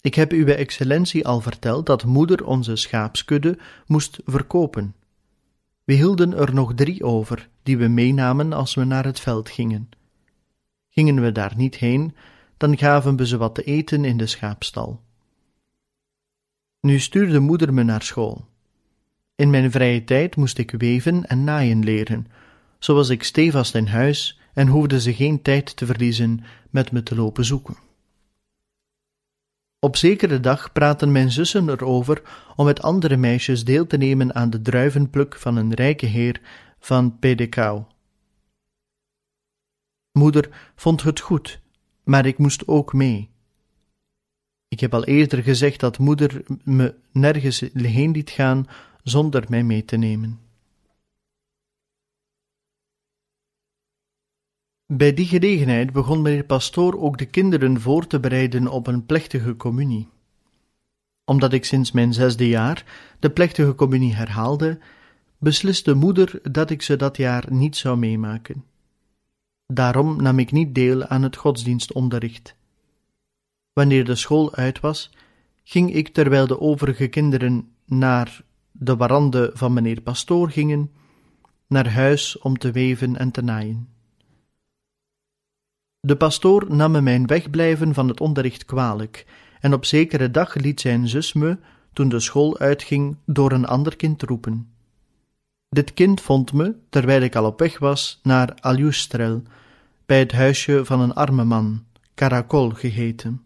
Ik 0.00 0.14
heb 0.14 0.32
uw 0.32 0.46
excellentie 0.46 1.26
al 1.26 1.40
verteld 1.40 1.86
dat 1.86 2.04
moeder 2.04 2.46
onze 2.46 2.76
schaapskudde 2.76 3.58
moest 3.86 4.18
verkopen. 4.24 4.94
We 5.84 5.92
hielden 5.92 6.36
er 6.36 6.54
nog 6.54 6.74
drie 6.74 7.04
over, 7.04 7.48
die 7.62 7.78
we 7.78 7.88
meenamen 7.88 8.52
als 8.52 8.74
we 8.74 8.84
naar 8.84 9.04
het 9.04 9.20
veld 9.20 9.48
gingen. 9.48 9.88
Gingen 10.88 11.22
we 11.22 11.32
daar 11.32 11.52
niet 11.56 11.76
heen, 11.76 12.16
dan 12.56 12.78
gaven 12.78 13.16
we 13.16 13.26
ze 13.26 13.36
wat 13.36 13.54
te 13.54 13.62
eten 13.62 14.04
in 14.04 14.16
de 14.16 14.26
schaapstal. 14.26 15.00
Nu 16.86 16.98
stuurde 16.98 17.38
moeder 17.38 17.74
me 17.74 17.82
naar 17.82 18.02
school. 18.02 18.48
In 19.34 19.50
mijn 19.50 19.70
vrije 19.70 20.04
tijd 20.04 20.36
moest 20.36 20.58
ik 20.58 20.70
weven 20.70 21.26
en 21.26 21.44
naaien 21.44 21.84
leren, 21.84 22.26
zo 22.78 22.94
was 22.94 23.08
ik 23.08 23.22
stevast 23.22 23.74
in 23.74 23.86
huis 23.86 24.40
en 24.54 24.68
hoefde 24.68 25.00
ze 25.00 25.14
geen 25.14 25.42
tijd 25.42 25.76
te 25.76 25.86
verliezen 25.86 26.44
met 26.70 26.92
me 26.92 27.02
te 27.02 27.14
lopen 27.14 27.44
zoeken. 27.44 27.76
Op 29.78 29.96
zekere 29.96 30.40
dag 30.40 30.72
praten 30.72 31.12
mijn 31.12 31.30
zussen 31.30 31.68
erover 31.68 32.22
om 32.56 32.64
met 32.64 32.82
andere 32.82 33.16
meisjes 33.16 33.64
deel 33.64 33.86
te 33.86 33.96
nemen 33.96 34.34
aan 34.34 34.50
de 34.50 34.62
druivenpluk 34.62 35.36
van 35.36 35.56
een 35.56 35.74
rijke 35.74 36.06
heer 36.06 36.40
van 36.78 37.18
Pedekau. 37.18 37.82
Moeder 40.12 40.72
vond 40.74 41.02
het 41.02 41.20
goed, 41.20 41.60
maar 42.04 42.26
ik 42.26 42.38
moest 42.38 42.68
ook 42.68 42.92
mee. 42.92 43.31
Ik 44.72 44.80
heb 44.80 44.94
al 44.94 45.04
eerder 45.04 45.42
gezegd 45.42 45.80
dat 45.80 45.98
moeder 45.98 46.42
me 46.64 46.94
nergens 47.10 47.60
heen 47.72 48.10
liet 48.10 48.30
gaan 48.30 48.66
zonder 49.02 49.44
mij 49.48 49.64
mee 49.64 49.84
te 49.84 49.96
nemen. 49.96 50.40
Bij 54.86 55.14
die 55.14 55.26
gelegenheid 55.26 55.92
begon 55.92 56.22
meneer 56.22 56.44
Pastoor 56.44 57.00
ook 57.00 57.18
de 57.18 57.26
kinderen 57.26 57.80
voor 57.80 58.06
te 58.06 58.20
bereiden 58.20 58.68
op 58.68 58.86
een 58.86 59.06
plechtige 59.06 59.56
communie. 59.56 60.08
Omdat 61.24 61.52
ik 61.52 61.64
sinds 61.64 61.92
mijn 61.92 62.12
zesde 62.12 62.48
jaar 62.48 62.84
de 63.18 63.30
plechtige 63.30 63.74
communie 63.74 64.14
herhaalde, 64.14 64.78
besliste 65.38 65.94
moeder 65.94 66.52
dat 66.52 66.70
ik 66.70 66.82
ze 66.82 66.96
dat 66.96 67.16
jaar 67.16 67.44
niet 67.50 67.76
zou 67.76 67.98
meemaken. 67.98 68.64
Daarom 69.66 70.22
nam 70.22 70.38
ik 70.38 70.52
niet 70.52 70.74
deel 70.74 71.04
aan 71.06 71.22
het 71.22 71.36
godsdienstonderricht. 71.36 72.60
Wanneer 73.72 74.04
de 74.04 74.14
school 74.14 74.54
uit 74.54 74.80
was, 74.80 75.10
ging 75.64 75.94
ik 75.94 76.08
terwijl 76.08 76.46
de 76.46 76.60
overige 76.60 77.08
kinderen 77.08 77.68
naar 77.84 78.42
de 78.72 78.96
warande 78.96 79.50
van 79.54 79.72
meneer 79.72 80.00
Pastoor 80.00 80.50
gingen, 80.50 80.90
naar 81.66 81.88
huis 81.88 82.38
om 82.38 82.58
te 82.58 82.70
weven 82.70 83.16
en 83.16 83.30
te 83.30 83.42
naaien. 83.42 83.88
De 86.00 86.16
pastoor 86.16 86.66
nam 86.74 86.90
me 86.90 87.00
mijn 87.00 87.26
wegblijven 87.26 87.94
van 87.94 88.08
het 88.08 88.20
onderricht 88.20 88.64
kwalijk, 88.64 89.26
en 89.60 89.72
op 89.72 89.84
zekere 89.84 90.30
dag 90.30 90.54
liet 90.54 90.80
zijn 90.80 91.08
zus 91.08 91.32
me, 91.32 91.58
toen 91.92 92.08
de 92.08 92.20
school 92.20 92.58
uitging, 92.58 93.16
door 93.26 93.52
een 93.52 93.66
ander 93.66 93.96
kind 93.96 94.22
roepen. 94.22 94.72
Dit 95.68 95.94
kind 95.94 96.20
vond 96.20 96.52
me, 96.52 96.74
terwijl 96.88 97.22
ik 97.22 97.36
al 97.36 97.46
op 97.46 97.58
weg 97.58 97.78
was, 97.78 98.20
naar 98.22 98.54
Aljustrel, 98.60 99.42
bij 100.06 100.18
het 100.18 100.32
huisje 100.32 100.84
van 100.84 101.00
een 101.00 101.14
arme 101.14 101.44
man, 101.44 101.84
Karakol 102.14 102.70
geheten. 102.70 103.42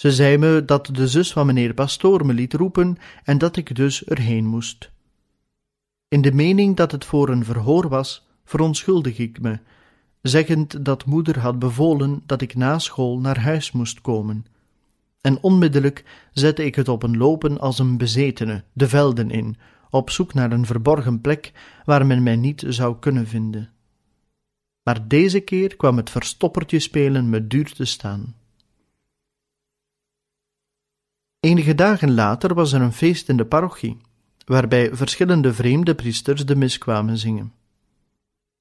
Ze 0.00 0.12
zei 0.12 0.38
me 0.38 0.64
dat 0.64 0.86
de 0.92 1.08
zus 1.08 1.32
van 1.32 1.46
meneer 1.46 1.74
pastoor 1.74 2.26
me 2.26 2.32
liet 2.32 2.52
roepen 2.52 2.96
en 3.24 3.38
dat 3.38 3.56
ik 3.56 3.74
dus 3.74 4.04
erheen 4.04 4.46
moest. 4.46 4.90
In 6.08 6.22
de 6.22 6.32
mening 6.32 6.76
dat 6.76 6.92
het 6.92 7.04
voor 7.04 7.28
een 7.28 7.44
verhoor 7.44 7.88
was, 7.88 8.26
verontschuldig 8.44 9.18
ik 9.18 9.40
me 9.40 9.58
zeggend 10.22 10.84
dat 10.84 11.04
moeder 11.04 11.38
had 11.38 11.58
bevolen 11.58 12.22
dat 12.26 12.40
ik 12.40 12.54
na 12.54 12.78
school 12.78 13.18
naar 13.18 13.40
huis 13.40 13.72
moest 13.72 14.00
komen. 14.00 14.46
En 15.20 15.42
onmiddellijk 15.42 16.04
zette 16.32 16.64
ik 16.64 16.74
het 16.74 16.88
op 16.88 17.02
een 17.02 17.16
lopen 17.16 17.58
als 17.58 17.78
een 17.78 17.96
bezetene, 17.96 18.64
de 18.72 18.88
velden 18.88 19.30
in, 19.30 19.56
op 19.90 20.10
zoek 20.10 20.34
naar 20.34 20.52
een 20.52 20.66
verborgen 20.66 21.20
plek 21.20 21.52
waar 21.84 22.06
men 22.06 22.22
mij 22.22 22.36
niet 22.36 22.64
zou 22.68 22.96
kunnen 22.98 23.26
vinden. 23.26 23.70
Maar 24.82 25.08
deze 25.08 25.40
keer 25.40 25.76
kwam 25.76 25.96
het 25.96 26.10
verstoppertje 26.10 26.78
spelen 26.78 27.30
me 27.30 27.46
duur 27.46 27.72
te 27.72 27.84
staan. 27.84 28.34
Enige 31.40 31.74
dagen 31.74 32.14
later 32.14 32.54
was 32.54 32.72
er 32.72 32.80
een 32.80 32.92
feest 32.92 33.28
in 33.28 33.36
de 33.36 33.44
parochie, 33.44 33.96
waarbij 34.44 34.94
verschillende 34.94 35.52
vreemde 35.54 35.94
priesters 35.94 36.46
de 36.46 36.56
mis 36.56 36.78
kwamen 36.78 37.18
zingen. 37.18 37.52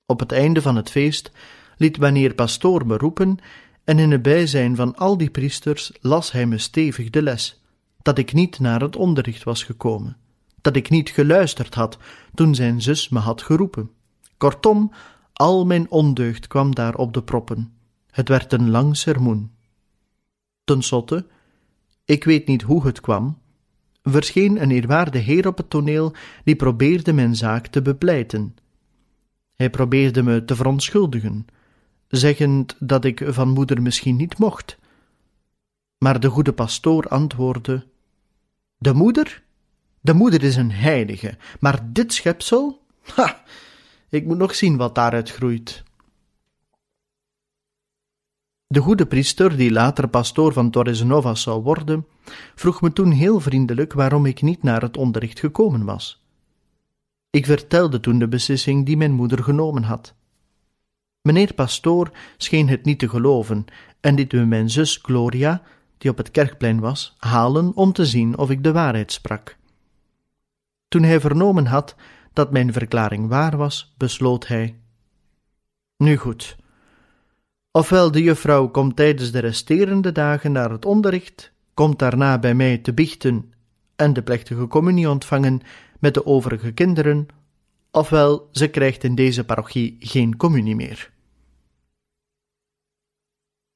Op 0.05 0.19
het 0.19 0.31
einde 0.31 0.61
van 0.61 0.75
het 0.75 0.89
feest 0.89 1.31
liet 1.77 1.97
wanneer 1.97 2.33
pastoor 2.33 2.85
me 2.85 2.97
roepen, 2.97 3.37
en 3.83 3.99
in 3.99 4.11
het 4.11 4.21
bijzijn 4.21 4.75
van 4.75 4.95
al 4.95 5.17
die 5.17 5.29
priesters 5.29 5.91
las 6.01 6.31
hij 6.31 6.45
me 6.45 6.57
stevig 6.57 7.09
de 7.09 7.21
les, 7.21 7.61
dat 8.01 8.17
ik 8.17 8.33
niet 8.33 8.59
naar 8.59 8.81
het 8.81 8.95
onderricht 8.95 9.43
was 9.43 9.63
gekomen, 9.63 10.17
dat 10.61 10.75
ik 10.75 10.89
niet 10.89 11.09
geluisterd 11.09 11.73
had 11.73 11.97
toen 12.33 12.55
zijn 12.55 12.81
zus 12.81 13.09
me 13.09 13.19
had 13.19 13.41
geroepen. 13.41 13.91
Kortom, 14.37 14.91
al 15.33 15.65
mijn 15.65 15.91
ondeugd 15.91 16.47
kwam 16.47 16.75
daar 16.75 16.95
op 16.95 17.13
de 17.13 17.23
proppen. 17.23 17.73
Het 18.11 18.27
werd 18.27 18.53
een 18.53 18.69
lang 18.69 18.97
sermoen. 18.97 19.51
Ten 20.63 20.81
slotte, 20.81 21.25
ik 22.09 22.23
weet 22.23 22.47
niet 22.47 22.61
hoe 22.61 22.85
het 22.85 23.01
kwam, 23.01 23.37
verscheen 24.03 24.61
een 24.61 24.71
eerwaarde 24.71 25.17
heer 25.17 25.47
op 25.47 25.57
het 25.57 25.69
toneel 25.69 26.13
die 26.43 26.55
probeerde 26.55 27.13
mijn 27.13 27.35
zaak 27.35 27.67
te 27.67 27.81
bepleiten 27.81 28.55
hij 29.59 29.69
probeerde 29.69 30.23
me 30.23 30.45
te 30.45 30.55
verontschuldigen, 30.55 31.45
zeggend 32.07 32.75
dat 32.79 33.05
ik 33.05 33.21
van 33.27 33.49
moeder 33.49 33.81
misschien 33.81 34.15
niet 34.15 34.37
mocht. 34.37 34.77
Maar 35.97 36.19
de 36.19 36.29
goede 36.29 36.53
pastoor 36.53 37.07
antwoordde: 37.07 37.85
De 38.77 38.93
moeder? 38.93 39.43
De 40.01 40.13
moeder 40.13 40.43
is 40.43 40.55
een 40.55 40.71
heilige, 40.71 41.37
maar 41.59 41.79
dit 41.91 42.13
schepsel? 42.13 42.85
Ha! 43.15 43.43
Ik 44.09 44.25
moet 44.25 44.37
nog 44.37 44.55
zien 44.55 44.77
wat 44.77 44.95
daaruit 44.95 45.31
groeit. 45.31 45.83
De 48.71 48.79
goede 48.79 49.05
priester, 49.05 49.57
die 49.57 49.71
later 49.71 50.07
pastoor 50.07 50.53
van 50.53 50.69
Torres 50.69 51.03
Novas 51.03 51.41
zou 51.41 51.63
worden, 51.63 52.07
vroeg 52.55 52.81
me 52.81 52.93
toen 52.93 53.11
heel 53.11 53.39
vriendelijk 53.39 53.93
waarom 53.93 54.25
ik 54.25 54.41
niet 54.41 54.63
naar 54.63 54.81
het 54.81 54.97
onderricht 54.97 55.39
gekomen 55.39 55.85
was. 55.85 56.23
Ik 57.29 57.45
vertelde 57.45 57.99
toen 57.99 58.19
de 58.19 58.27
beslissing 58.27 58.85
die 58.85 58.97
mijn 58.97 59.11
moeder 59.11 59.43
genomen 59.43 59.83
had. 59.83 60.15
Meneer 61.21 61.53
Pastoor 61.53 62.11
scheen 62.37 62.69
het 62.69 62.85
niet 62.85 62.99
te 62.99 63.09
geloven 63.09 63.65
en 63.99 64.15
liet 64.15 64.31
me 64.31 64.45
mijn 64.45 64.69
zus 64.69 64.99
Gloria, 65.01 65.61
die 65.97 66.11
op 66.11 66.17
het 66.17 66.31
kerkplein 66.31 66.79
was, 66.79 67.15
halen 67.17 67.75
om 67.75 67.93
te 67.93 68.05
zien 68.05 68.37
of 68.37 68.49
ik 68.49 68.63
de 68.63 68.71
waarheid 68.71 69.11
sprak. 69.11 69.57
Toen 70.87 71.03
hij 71.03 71.19
vernomen 71.19 71.65
had 71.65 71.95
dat 72.33 72.51
mijn 72.51 72.73
verklaring 72.73 73.27
waar 73.27 73.57
was, 73.57 73.93
besloot 73.97 74.47
hij: 74.47 74.79
Nu 75.97 76.17
goed. 76.17 76.57
Ofwel 77.71 78.11
de 78.11 78.21
juffrouw 78.21 78.67
komt 78.67 78.95
tijdens 78.95 79.31
de 79.31 79.39
resterende 79.39 80.11
dagen 80.11 80.51
naar 80.51 80.71
het 80.71 80.85
onderricht, 80.85 81.51
komt 81.73 81.99
daarna 81.99 82.39
bij 82.39 82.53
mij 82.55 82.77
te 82.77 82.93
biechten 82.93 83.53
en 83.95 84.13
de 84.13 84.21
plechtige 84.21 84.67
communie 84.67 85.09
ontvangen 85.09 85.61
met 85.99 86.13
de 86.13 86.25
overige 86.25 86.71
kinderen, 86.71 87.27
ofwel 87.91 88.49
ze 88.51 88.67
krijgt 88.67 89.03
in 89.03 89.15
deze 89.15 89.43
parochie 89.45 89.95
geen 89.99 90.37
communie 90.37 90.75
meer. 90.75 91.11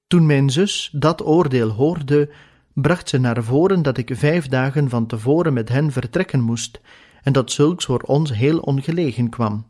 Toen 0.08 0.26
mijn 0.26 0.50
zus 0.50 0.90
dat 0.94 1.26
oordeel 1.26 1.70
hoorde, 1.70 2.30
bracht 2.74 3.10
ze 3.10 3.18
naar 3.18 3.44
voren 3.44 3.82
dat 3.82 3.98
ik 3.98 4.12
vijf 4.14 4.48
dagen 4.48 4.90
van 4.90 5.08
tevoren 5.08 5.54
met 5.54 5.70
hen 5.70 5.92
vertrekken 5.92 6.42
moest, 6.42 6.82
en 7.22 7.34
dat 7.34 7.52
zulks 7.52 7.86
voor 7.86 8.02
ons 8.02 8.34
heel 8.34 8.60
ongelegen 8.60 9.30
kwam. 9.30 9.66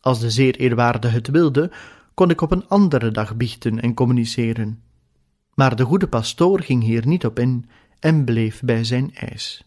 Als 0.00 0.20
de 0.20 0.30
zeer 0.30 0.56
eerwaarde 0.56 1.08
het 1.08 1.28
wilde, 1.28 1.70
kon 2.14 2.30
ik 2.30 2.40
op 2.40 2.50
een 2.50 2.68
andere 2.68 3.10
dag 3.10 3.36
biechten 3.36 3.80
en 3.80 3.94
communiceren. 3.94 4.82
Maar 5.54 5.76
de 5.76 5.84
goede 5.84 6.08
pastoor 6.08 6.62
ging 6.62 6.82
hier 6.82 7.06
niet 7.06 7.26
op 7.26 7.38
in 7.38 7.68
en 7.98 8.24
bleef 8.24 8.60
bij 8.60 8.84
zijn 8.84 9.14
eis. 9.14 9.64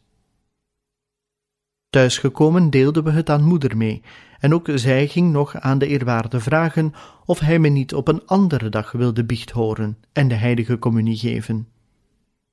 Thuisgekomen 1.89 2.69
deelden 2.69 3.03
we 3.03 3.11
het 3.11 3.29
aan 3.29 3.43
moeder 3.43 3.77
mee, 3.77 4.01
en 4.39 4.53
ook 4.53 4.69
zij 4.73 5.07
ging 5.07 5.31
nog 5.31 5.55
aan 5.55 5.77
de 5.77 5.87
eerwaarde 5.87 6.39
vragen 6.39 6.93
of 7.25 7.39
hij 7.39 7.59
me 7.59 7.67
niet 7.69 7.93
op 7.93 8.07
een 8.07 8.25
andere 8.25 8.69
dag 8.69 8.91
wilde 8.91 9.25
biecht 9.25 9.51
horen 9.51 9.97
en 10.13 10.27
de 10.27 10.35
heilige 10.35 10.79
communie 10.79 11.17
geven. 11.17 11.67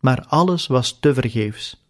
Maar 0.00 0.24
alles 0.26 0.66
was 0.66 0.98
tevergeefs. 1.00 1.87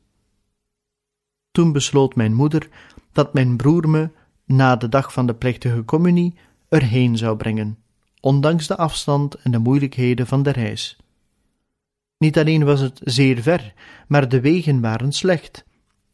Toen 1.50 1.72
besloot 1.72 2.14
mijn 2.14 2.34
moeder 2.34 2.68
dat 3.12 3.34
mijn 3.34 3.56
broer 3.56 3.88
me, 3.88 4.10
na 4.44 4.76
de 4.76 4.88
dag 4.88 5.12
van 5.12 5.26
de 5.26 5.34
plechtige 5.34 5.84
communie, 5.84 6.34
erheen 6.68 7.16
zou 7.16 7.36
brengen, 7.36 7.78
ondanks 8.24 8.66
de 8.66 8.76
afstand 8.76 9.34
en 9.34 9.50
de 9.50 9.58
moeilijkheden 9.58 10.26
van 10.26 10.42
de 10.42 10.50
reis. 10.50 10.96
Niet 12.18 12.38
alleen 12.38 12.64
was 12.64 12.80
het 12.80 13.00
zeer 13.02 13.42
ver, 13.42 13.74
maar 14.08 14.28
de 14.28 14.40
wegen 14.40 14.80
waren 14.80 15.12
slecht, 15.12 15.64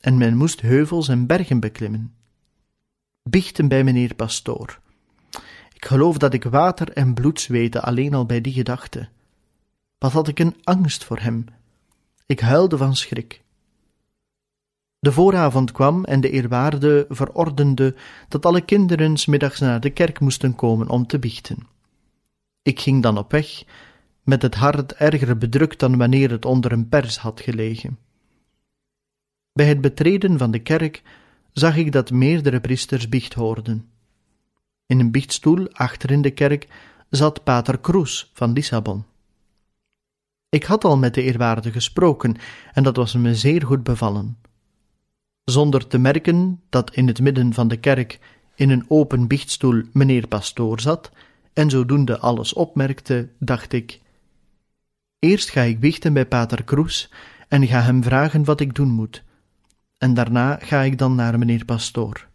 en 0.01 0.19
men 0.19 0.37
moest 0.37 0.61
heuvels 0.61 1.09
en 1.09 1.27
bergen 1.27 1.61
beklimmen. 1.61 2.15
Biechten 3.23 3.69
bij 3.69 3.85
meneer 3.85 4.15
Pastoor. 4.15 4.81
Ik 5.73 5.85
geloof 5.85 6.19
dat 6.19 6.35
ik 6.35 6.45
water 6.45 6.93
en 6.93 7.15
bloed 7.15 7.41
zweette 7.41 7.81
alleen 7.81 8.15
al 8.15 8.27
bij 8.27 8.41
die 8.41 8.53
gedachte. 8.53 9.09
Wat 9.99 10.13
had 10.13 10.29
ik 10.29 10.39
een 10.39 10.57
angst 10.63 11.05
voor 11.05 11.19
hem. 11.19 11.45
Ik 12.27 12.41
huilde 12.41 12.77
van 12.77 12.97
schrik. 12.97 13.43
De 14.99 15.13
vooravond 15.13 15.73
kwam 15.73 16.05
en 16.05 16.21
de 16.21 16.31
eerwaarde 16.31 17.07
verordende 17.09 17.95
dat 18.29 18.47
alle 18.47 18.61
kinderen 18.61 19.19
middags 19.27 19.61
naar 19.61 19.81
de 19.81 19.91
kerk 19.91 20.21
moesten 20.21 20.55
komen 20.55 20.89
om 20.89 21.07
te 21.07 21.19
biechten. 21.19 21.70
Ik 22.63 22.81
ging 22.81 23.03
dan 23.03 23.19
op 23.19 23.31
weg, 23.31 23.65
met 24.23 24.43
het 24.43 24.55
hart 24.55 24.93
erger 24.93 25.39
bedrukt 25.39 25.79
dan 25.79 25.97
wanneer 25.97 26.31
het 26.31 26.45
onder 26.45 26.73
een 26.73 26.89
pers 26.89 27.19
had 27.19 27.41
gelegen. 27.41 27.99
Bij 29.53 29.67
het 29.67 29.81
betreden 29.81 30.39
van 30.39 30.51
de 30.51 30.59
kerk 30.59 31.03
zag 31.53 31.77
ik 31.77 31.93
dat 31.93 32.11
meerdere 32.11 32.61
priesters 32.61 33.09
biecht 33.09 33.35
hoorden. 33.35 33.89
In 34.87 35.01
een 35.01 35.11
biechtstoel 35.11 35.73
achter 35.73 36.11
in 36.11 36.23
de 36.23 36.31
kerk 36.31 36.69
zat 37.11 37.45
pater 37.45 37.79
Kroes 37.79 38.31
van 38.35 38.53
Lissabon. 38.53 39.05
Ik 40.49 40.65
had 40.65 40.85
al 40.85 40.99
met 40.99 41.15
de 41.15 41.23
eerwaarde 41.23 41.73
gesproken 41.73 42.37
en 42.73 42.83
dat 42.83 42.97
was 42.97 43.15
me 43.15 43.35
zeer 43.35 43.67
goed 43.67 43.83
bevallen. 43.83 44.39
Zonder 45.45 45.87
te 45.87 45.99
merken 45.99 46.61
dat 46.69 46.95
in 46.95 47.07
het 47.07 47.21
midden 47.21 47.55
van 47.55 47.69
de 47.69 47.77
kerk 47.77 48.19
in 48.55 48.71
een 48.71 48.85
open 48.89 49.27
biechtstoel 49.27 49.83
meneer 49.93 50.27
pastoor 50.27 50.81
zat 50.81 51.11
en 51.53 51.71
zodoende 51.71 52.19
alles 52.19 52.53
opmerkte, 52.53 53.29
dacht 53.39 53.73
ik: 53.73 54.01
Eerst 55.19 55.51
ga 55.51 55.61
ik 55.61 55.81
biechten 55.81 56.13
bij 56.13 56.27
pater 56.27 56.65
Kroes 56.65 57.13
en 57.49 57.67
ga 57.67 57.81
hem 57.81 58.03
vragen 58.03 58.45
wat 58.45 58.61
ik 58.61 58.75
doen 58.75 58.91
moet, 58.91 59.23
en 59.99 60.15
daarna 60.15 60.59
ga 60.61 60.81
ik 60.81 60.99
dan 60.99 61.15
naar 61.15 61.39
meneer 61.39 61.65
pastoor. 61.65 62.29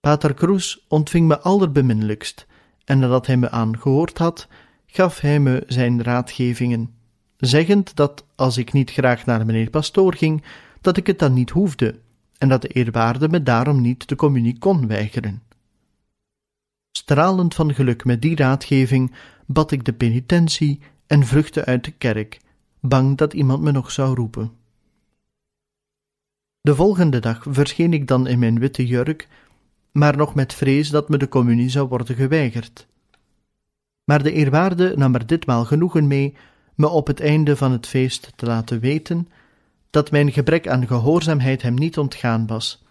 Pater 0.00 0.34
Kroes 0.34 0.84
ontving 0.88 1.28
me 1.28 1.40
allerbeminnelijkst, 1.40 2.46
en 2.84 2.98
nadat 2.98 3.26
hij 3.26 3.36
me 3.36 3.50
aangehoord 3.50 4.18
had, 4.18 4.48
gaf 4.86 5.20
hij 5.20 5.40
me 5.40 5.64
zijn 5.66 6.02
raadgevingen, 6.02 6.94
zeggend 7.36 7.96
dat 7.96 8.24
als 8.34 8.56
ik 8.56 8.72
niet 8.72 8.90
graag 8.90 9.26
naar 9.26 9.46
meneer 9.46 9.70
pastoor 9.70 10.14
ging, 10.14 10.42
dat 10.80 10.96
ik 10.96 11.06
het 11.06 11.18
dan 11.18 11.32
niet 11.32 11.50
hoefde, 11.50 11.98
en 12.38 12.48
dat 12.48 12.62
de 12.62 12.68
eerwaarde 12.68 13.28
me 13.28 13.42
daarom 13.42 13.80
niet 13.80 14.08
de 14.08 14.16
communie 14.16 14.58
kon 14.58 14.86
weigeren. 14.86 15.42
Stralend 16.92 17.54
van 17.54 17.74
geluk 17.74 18.04
met 18.04 18.22
die 18.22 18.36
raadgeving 18.36 19.14
bad 19.46 19.70
ik 19.70 19.84
de 19.84 19.92
penitentie 19.92 20.80
en 21.06 21.26
vluchtte 21.26 21.64
uit 21.64 21.84
de 21.84 21.90
kerk, 21.90 22.40
bang 22.80 23.16
dat 23.16 23.32
iemand 23.32 23.62
me 23.62 23.72
nog 23.72 23.90
zou 23.90 24.14
roepen. 24.14 24.52
De 26.60 26.74
volgende 26.74 27.18
dag 27.18 27.44
verscheen 27.48 27.92
ik 27.92 28.06
dan 28.06 28.26
in 28.26 28.38
mijn 28.38 28.58
witte 28.58 28.86
jurk, 28.86 29.28
maar 29.92 30.16
nog 30.16 30.34
met 30.34 30.54
vrees 30.54 30.88
dat 30.88 31.08
me 31.08 31.16
de 31.16 31.28
communie 31.28 31.68
zou 31.68 31.88
worden 31.88 32.16
geweigerd. 32.16 32.86
Maar 34.04 34.22
de 34.22 34.32
eerwaarde 34.32 34.96
nam 34.96 35.14
er 35.14 35.26
ditmaal 35.26 35.64
genoegen 35.64 36.06
mee 36.06 36.36
me 36.74 36.88
op 36.88 37.06
het 37.06 37.20
einde 37.20 37.56
van 37.56 37.72
het 37.72 37.86
feest 37.86 38.32
te 38.36 38.46
laten 38.46 38.80
weten 38.80 39.28
dat 39.90 40.10
mijn 40.10 40.32
gebrek 40.32 40.68
aan 40.68 40.86
gehoorzaamheid 40.86 41.62
hem 41.62 41.74
niet 41.74 41.98
ontgaan 41.98 42.46
was, 42.46 42.84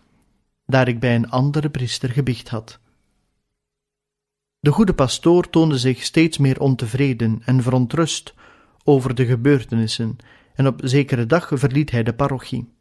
daar 0.65 0.87
ik 0.87 0.99
bij 0.99 1.15
een 1.15 1.29
andere 1.29 1.69
priester 1.69 2.09
gebiecht 2.09 2.49
had. 2.49 2.80
De 4.61 4.71
goede 4.71 4.93
pastoor 4.93 5.49
toonde 5.49 5.77
zich 5.77 6.03
steeds 6.03 6.37
meer 6.37 6.59
ontevreden 6.59 7.41
en 7.45 7.61
verontrust 7.61 8.33
over 8.83 9.15
de 9.15 9.25
gebeurtenissen, 9.25 10.17
en 10.53 10.67
op 10.67 10.81
zekere 10.83 11.25
dag 11.25 11.51
verliet 11.53 11.91
hij 11.91 12.03
de 12.03 12.13
parochie. 12.13 12.73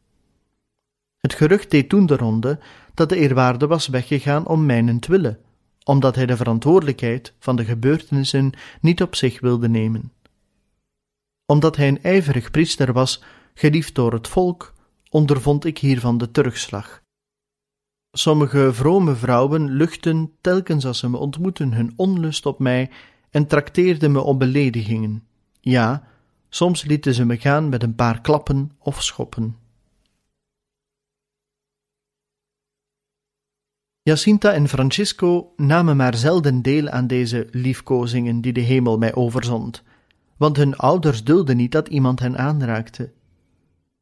Het 1.20 1.34
gerucht 1.34 1.70
deed 1.70 1.88
toen 1.88 2.06
de 2.06 2.16
ronde 2.16 2.58
dat 2.94 3.08
de 3.08 3.16
eerwaarde 3.16 3.66
was 3.66 3.86
weggegaan 3.86 4.46
om 4.46 4.66
mijnentwille, 4.66 5.38
omdat 5.84 6.14
hij 6.14 6.26
de 6.26 6.36
verantwoordelijkheid 6.36 7.34
van 7.38 7.56
de 7.56 7.64
gebeurtenissen 7.64 8.52
niet 8.80 9.02
op 9.02 9.14
zich 9.14 9.40
wilde 9.40 9.68
nemen. 9.68 10.12
Omdat 11.46 11.76
hij 11.76 11.88
een 11.88 12.02
ijverig 12.02 12.50
priester 12.50 12.92
was, 12.92 13.22
geliefd 13.54 13.94
door 13.94 14.12
het 14.12 14.28
volk, 14.28 14.74
ondervond 15.10 15.64
ik 15.64 15.78
hiervan 15.78 16.18
de 16.18 16.30
terugslag. 16.30 16.99
Sommige 18.12 18.72
vrome 18.72 19.14
vrouwen 19.14 19.70
luchten 19.70 20.32
telkens 20.40 20.86
als 20.86 20.98
ze 20.98 21.08
me 21.08 21.16
ontmoeten 21.16 21.72
hun 21.72 21.92
onlust 21.96 22.46
op 22.46 22.58
mij 22.58 22.90
en 23.30 23.46
trakteerden 23.46 24.12
me 24.12 24.20
op 24.20 24.38
beledigingen. 24.38 25.22
Ja, 25.60 26.08
soms 26.48 26.84
lieten 26.84 27.14
ze 27.14 27.24
me 27.24 27.36
gaan 27.36 27.68
met 27.68 27.82
een 27.82 27.94
paar 27.94 28.20
klappen 28.20 28.72
of 28.78 29.02
schoppen. 29.02 29.56
Jacinta 34.02 34.52
en 34.52 34.68
Francisco 34.68 35.52
namen 35.56 35.96
maar 35.96 36.14
zelden 36.14 36.62
deel 36.62 36.88
aan 36.88 37.06
deze 37.06 37.48
liefkozingen 37.50 38.40
die 38.40 38.52
de 38.52 38.60
hemel 38.60 38.98
mij 38.98 39.14
overzond, 39.14 39.82
want 40.36 40.56
hun 40.56 40.76
ouders 40.76 41.24
dulden 41.24 41.56
niet 41.56 41.72
dat 41.72 41.88
iemand 41.88 42.20
hen 42.20 42.38
aanraakte. 42.38 43.12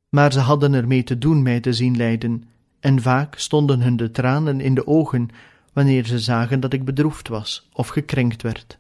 Maar 0.09 0.33
ze 0.33 0.41
hadden 0.41 0.73
ermee 0.73 1.03
te 1.03 1.19
doen 1.19 1.43
mij 1.43 1.61
te 1.61 1.73
zien 1.73 1.97
lijden, 1.97 2.45
en 2.81 3.03
vaak 3.03 3.35
stonden 3.39 3.81
hun 3.81 3.97
de 3.97 4.11
tranen 4.11 4.61
in 4.61 4.75
de 4.75 4.87
ogen 4.87 5.29
wanneer 5.73 6.07
ze 6.07 6.19
zagen 6.19 6.61
dat 6.61 6.73
ik 6.73 6.85
bedroefd 6.85 7.29
was 7.29 7.69
of 7.73 7.89
gekrenkt 7.89 8.43
werd. 8.43 8.79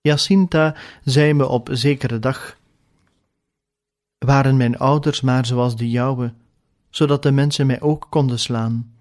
Jacinta 0.00 0.76
zei 1.04 1.32
me 1.34 1.48
op 1.48 1.68
zekere 1.72 2.18
dag: 2.18 2.58
Waren 4.18 4.56
mijn 4.56 4.78
ouders 4.78 5.20
maar 5.20 5.46
zoals 5.46 5.76
de 5.76 5.90
jouwe, 5.90 6.32
zodat 6.90 7.22
de 7.22 7.30
mensen 7.30 7.66
mij 7.66 7.80
ook 7.80 8.06
konden 8.10 8.38
slaan, 8.38 8.92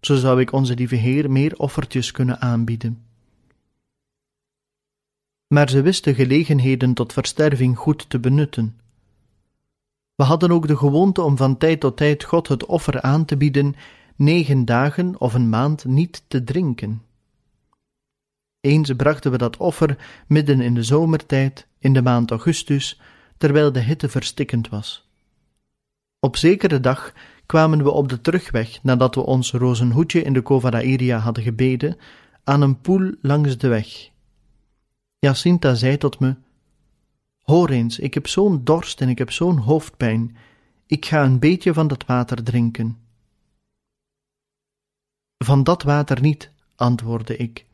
zo 0.00 0.16
zou 0.16 0.40
ik 0.40 0.52
onze 0.52 0.74
lieve 0.74 0.94
Heer 0.94 1.30
meer 1.30 1.58
offertjes 1.58 2.10
kunnen 2.10 2.40
aanbieden. 2.40 3.02
Maar 5.46 5.70
ze 5.70 5.82
wisten 5.82 6.14
gelegenheden 6.14 6.94
tot 6.94 7.12
versterving 7.12 7.78
goed 7.78 8.10
te 8.10 8.18
benutten. 8.18 8.76
We 10.18 10.24
hadden 10.24 10.50
ook 10.50 10.66
de 10.66 10.76
gewoonte 10.76 11.22
om 11.22 11.36
van 11.36 11.56
tijd 11.56 11.80
tot 11.80 11.96
tijd 11.96 12.24
God 12.24 12.48
het 12.48 12.66
offer 12.66 13.02
aan 13.02 13.24
te 13.24 13.36
bieden, 13.36 13.74
negen 14.16 14.64
dagen 14.64 15.20
of 15.20 15.34
een 15.34 15.48
maand 15.48 15.84
niet 15.84 16.22
te 16.28 16.44
drinken. 16.44 17.02
Eens 18.60 18.92
brachten 18.92 19.30
we 19.30 19.38
dat 19.38 19.56
offer 19.56 19.98
midden 20.26 20.60
in 20.60 20.74
de 20.74 20.82
zomertijd, 20.82 21.66
in 21.78 21.92
de 21.92 22.02
maand 22.02 22.30
augustus, 22.30 23.00
terwijl 23.36 23.72
de 23.72 23.80
hitte 23.80 24.08
verstikkend 24.08 24.68
was. 24.68 25.08
Op 26.20 26.36
zekere 26.36 26.80
dag 26.80 27.12
kwamen 27.46 27.82
we 27.82 27.90
op 27.90 28.08
de 28.08 28.20
terugweg, 28.20 28.82
nadat 28.82 29.14
we 29.14 29.20
ons 29.20 29.52
rozenhoedje 29.52 30.22
in 30.22 30.32
de 30.32 30.42
Covadaïria 30.42 31.18
hadden 31.18 31.42
gebeden, 31.42 31.96
aan 32.44 32.62
een 32.62 32.80
poel 32.80 33.14
langs 33.22 33.58
de 33.58 33.68
weg. 33.68 34.10
Jacinta 35.18 35.74
zei 35.74 35.96
tot 35.96 36.18
me: 36.18 36.34
Hoor 37.48 37.70
eens, 37.70 37.98
ik 37.98 38.14
heb 38.14 38.26
zo'n 38.26 38.64
dorst 38.64 39.00
en 39.00 39.08
ik 39.08 39.18
heb 39.18 39.30
zo'n 39.30 39.56
hoofdpijn. 39.56 40.36
Ik 40.86 41.06
ga 41.06 41.24
een 41.24 41.38
beetje 41.38 41.74
van 41.74 41.88
dat 41.88 42.06
water 42.06 42.42
drinken. 42.42 42.98
Van 45.44 45.64
dat 45.64 45.82
water 45.82 46.20
niet, 46.20 46.50
antwoordde 46.76 47.36
ik. 47.36 47.66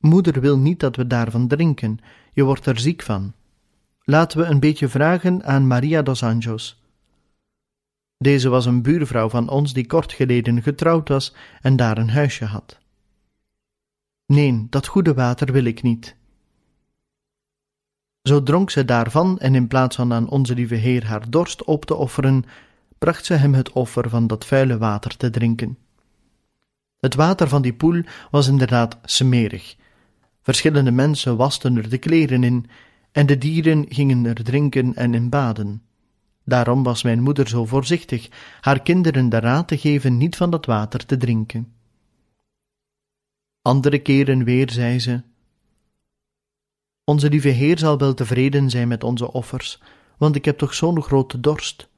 Moeder 0.00 0.40
wil 0.40 0.58
niet 0.58 0.80
dat 0.80 0.96
we 0.96 1.06
daarvan 1.06 1.48
drinken, 1.48 1.98
je 2.32 2.42
wordt 2.42 2.66
er 2.66 2.78
ziek 2.78 3.02
van. 3.02 3.32
Laten 4.02 4.38
we 4.38 4.44
een 4.44 4.60
beetje 4.60 4.88
vragen 4.88 5.44
aan 5.44 5.66
Maria 5.66 6.02
dos 6.02 6.22
Anjos. 6.22 6.82
Deze 8.16 8.48
was 8.48 8.66
een 8.66 8.82
buurvrouw 8.82 9.28
van 9.28 9.48
ons 9.48 9.72
die 9.72 9.86
kort 9.86 10.12
geleden 10.12 10.62
getrouwd 10.62 11.08
was 11.08 11.34
en 11.60 11.76
daar 11.76 11.98
een 11.98 12.10
huisje 12.10 12.44
had. 12.44 12.78
Nee, 14.26 14.66
dat 14.70 14.86
goede 14.86 15.14
water 15.14 15.52
wil 15.52 15.64
ik 15.64 15.82
niet. 15.82 16.16
Zo 18.22 18.42
dronk 18.42 18.70
ze 18.70 18.84
daarvan, 18.84 19.38
en 19.38 19.54
in 19.54 19.68
plaats 19.68 19.96
van 19.96 20.12
aan 20.12 20.28
onze 20.28 20.54
lieve 20.54 20.74
Heer 20.74 21.06
haar 21.06 21.30
dorst 21.30 21.64
op 21.64 21.84
te 21.84 21.94
offeren, 21.94 22.44
bracht 22.98 23.24
ze 23.24 23.34
hem 23.34 23.54
het 23.54 23.72
offer 23.72 24.08
van 24.08 24.26
dat 24.26 24.46
vuile 24.46 24.78
water 24.78 25.16
te 25.16 25.30
drinken. 25.30 25.78
Het 27.00 27.14
water 27.14 27.48
van 27.48 27.62
die 27.62 27.74
poel 27.74 28.02
was 28.30 28.48
inderdaad 28.48 28.98
smerig. 29.04 29.76
Verschillende 30.42 30.90
mensen 30.90 31.36
wasten 31.36 31.76
er 31.76 31.88
de 31.88 31.98
kleren 31.98 32.44
in, 32.44 32.66
en 33.12 33.26
de 33.26 33.38
dieren 33.38 33.84
gingen 33.88 34.24
er 34.24 34.44
drinken 34.44 34.94
en 34.94 35.14
in 35.14 35.28
baden. 35.28 35.82
Daarom 36.44 36.82
was 36.82 37.02
mijn 37.02 37.22
moeder 37.22 37.48
zo 37.48 37.66
voorzichtig 37.66 38.28
haar 38.60 38.82
kinderen 38.82 39.28
de 39.28 39.38
raad 39.38 39.68
te 39.68 39.78
geven 39.78 40.16
niet 40.16 40.36
van 40.36 40.50
dat 40.50 40.66
water 40.66 41.06
te 41.06 41.16
drinken. 41.16 41.72
Andere 43.62 43.98
keren 43.98 44.44
weer 44.44 44.70
zei 44.70 45.00
ze: 45.00 45.22
Onze 47.12 47.28
lieve 47.28 47.48
Heer 47.48 47.78
zal 47.78 47.98
wel 47.98 48.14
tevreden 48.14 48.70
zijn 48.70 48.88
met 48.88 49.04
onze 49.04 49.32
offers, 49.32 49.82
want 50.16 50.36
ik 50.36 50.44
heb 50.44 50.58
toch 50.58 50.74
zo'n 50.74 51.02
grote 51.02 51.40
dorst. 51.40 51.88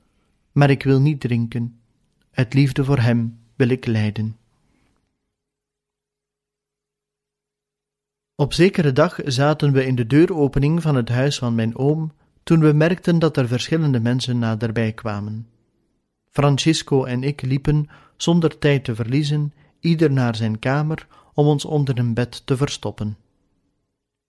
Maar 0.53 0.71
ik 0.71 0.83
wil 0.83 1.01
niet 1.01 1.21
drinken. 1.21 1.81
Uit 2.33 2.55
liefde 2.55 2.85
voor 2.85 2.99
Hem 2.99 3.39
wil 3.57 3.69
ik 3.69 3.87
lijden. 3.87 4.37
Op 8.35 8.53
zekere 8.53 8.93
dag 8.93 9.19
zaten 9.25 9.73
we 9.73 9.87
in 9.87 9.95
de 9.95 10.07
deuropening 10.07 10.83
van 10.83 10.95
het 10.95 11.09
huis 11.09 11.39
van 11.39 11.55
mijn 11.55 11.77
oom, 11.77 12.13
toen 12.43 12.61
we 12.61 12.73
merkten 12.73 13.19
dat 13.19 13.37
er 13.37 13.49
verschillende 13.49 14.01
mensen 14.01 14.39
naderbij 14.39 14.93
kwamen. 14.93 15.49
Francisco 16.31 17.05
en 17.05 17.23
ik 17.23 17.43
liepen, 17.43 17.89
zonder 18.17 18.59
tijd 18.59 18.85
te 18.85 18.95
verliezen, 18.95 19.53
ieder 19.81 20.13
naar 20.13 20.37
zijn 20.37 20.59
kamer 20.59 21.07
om 21.35 21.47
ons 21.47 21.65
onder 21.65 21.99
een 21.99 22.15
bed 22.15 22.47
te 22.47 22.57
verstoppen. 22.57 23.17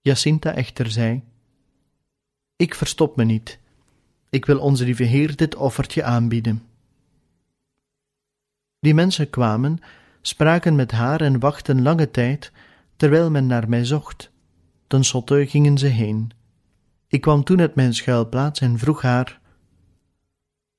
Jacinta 0.06 0.52
echter 0.52 0.90
zei: 0.90 1.24
Ik 2.56 2.74
verstop 2.74 3.16
me 3.16 3.24
niet. 3.24 3.58
Ik 4.30 4.44
wil 4.46 4.58
onze 4.58 4.84
lieve 4.84 5.02
Heer 5.02 5.36
dit 5.36 5.54
offertje 5.54 6.02
aanbieden. 6.04 6.62
Die 8.80 8.94
mensen 8.94 9.30
kwamen, 9.30 9.78
spraken 10.20 10.74
met 10.74 10.90
haar 10.90 11.20
en 11.20 11.38
wachten 11.38 11.82
lange 11.82 12.10
tijd, 12.10 12.52
terwijl 12.96 13.30
men 13.30 13.46
naar 13.46 13.68
mij 13.68 13.84
zocht. 13.84 14.30
Ten 14.86 15.04
slotte 15.04 15.46
gingen 15.46 15.78
ze 15.78 15.86
heen. 15.86 16.30
Ik 17.08 17.20
kwam 17.20 17.44
toen 17.44 17.60
uit 17.60 17.74
mijn 17.74 17.94
schuilplaats 17.94 18.60
en 18.60 18.78
vroeg 18.78 19.02
haar: 19.02 19.40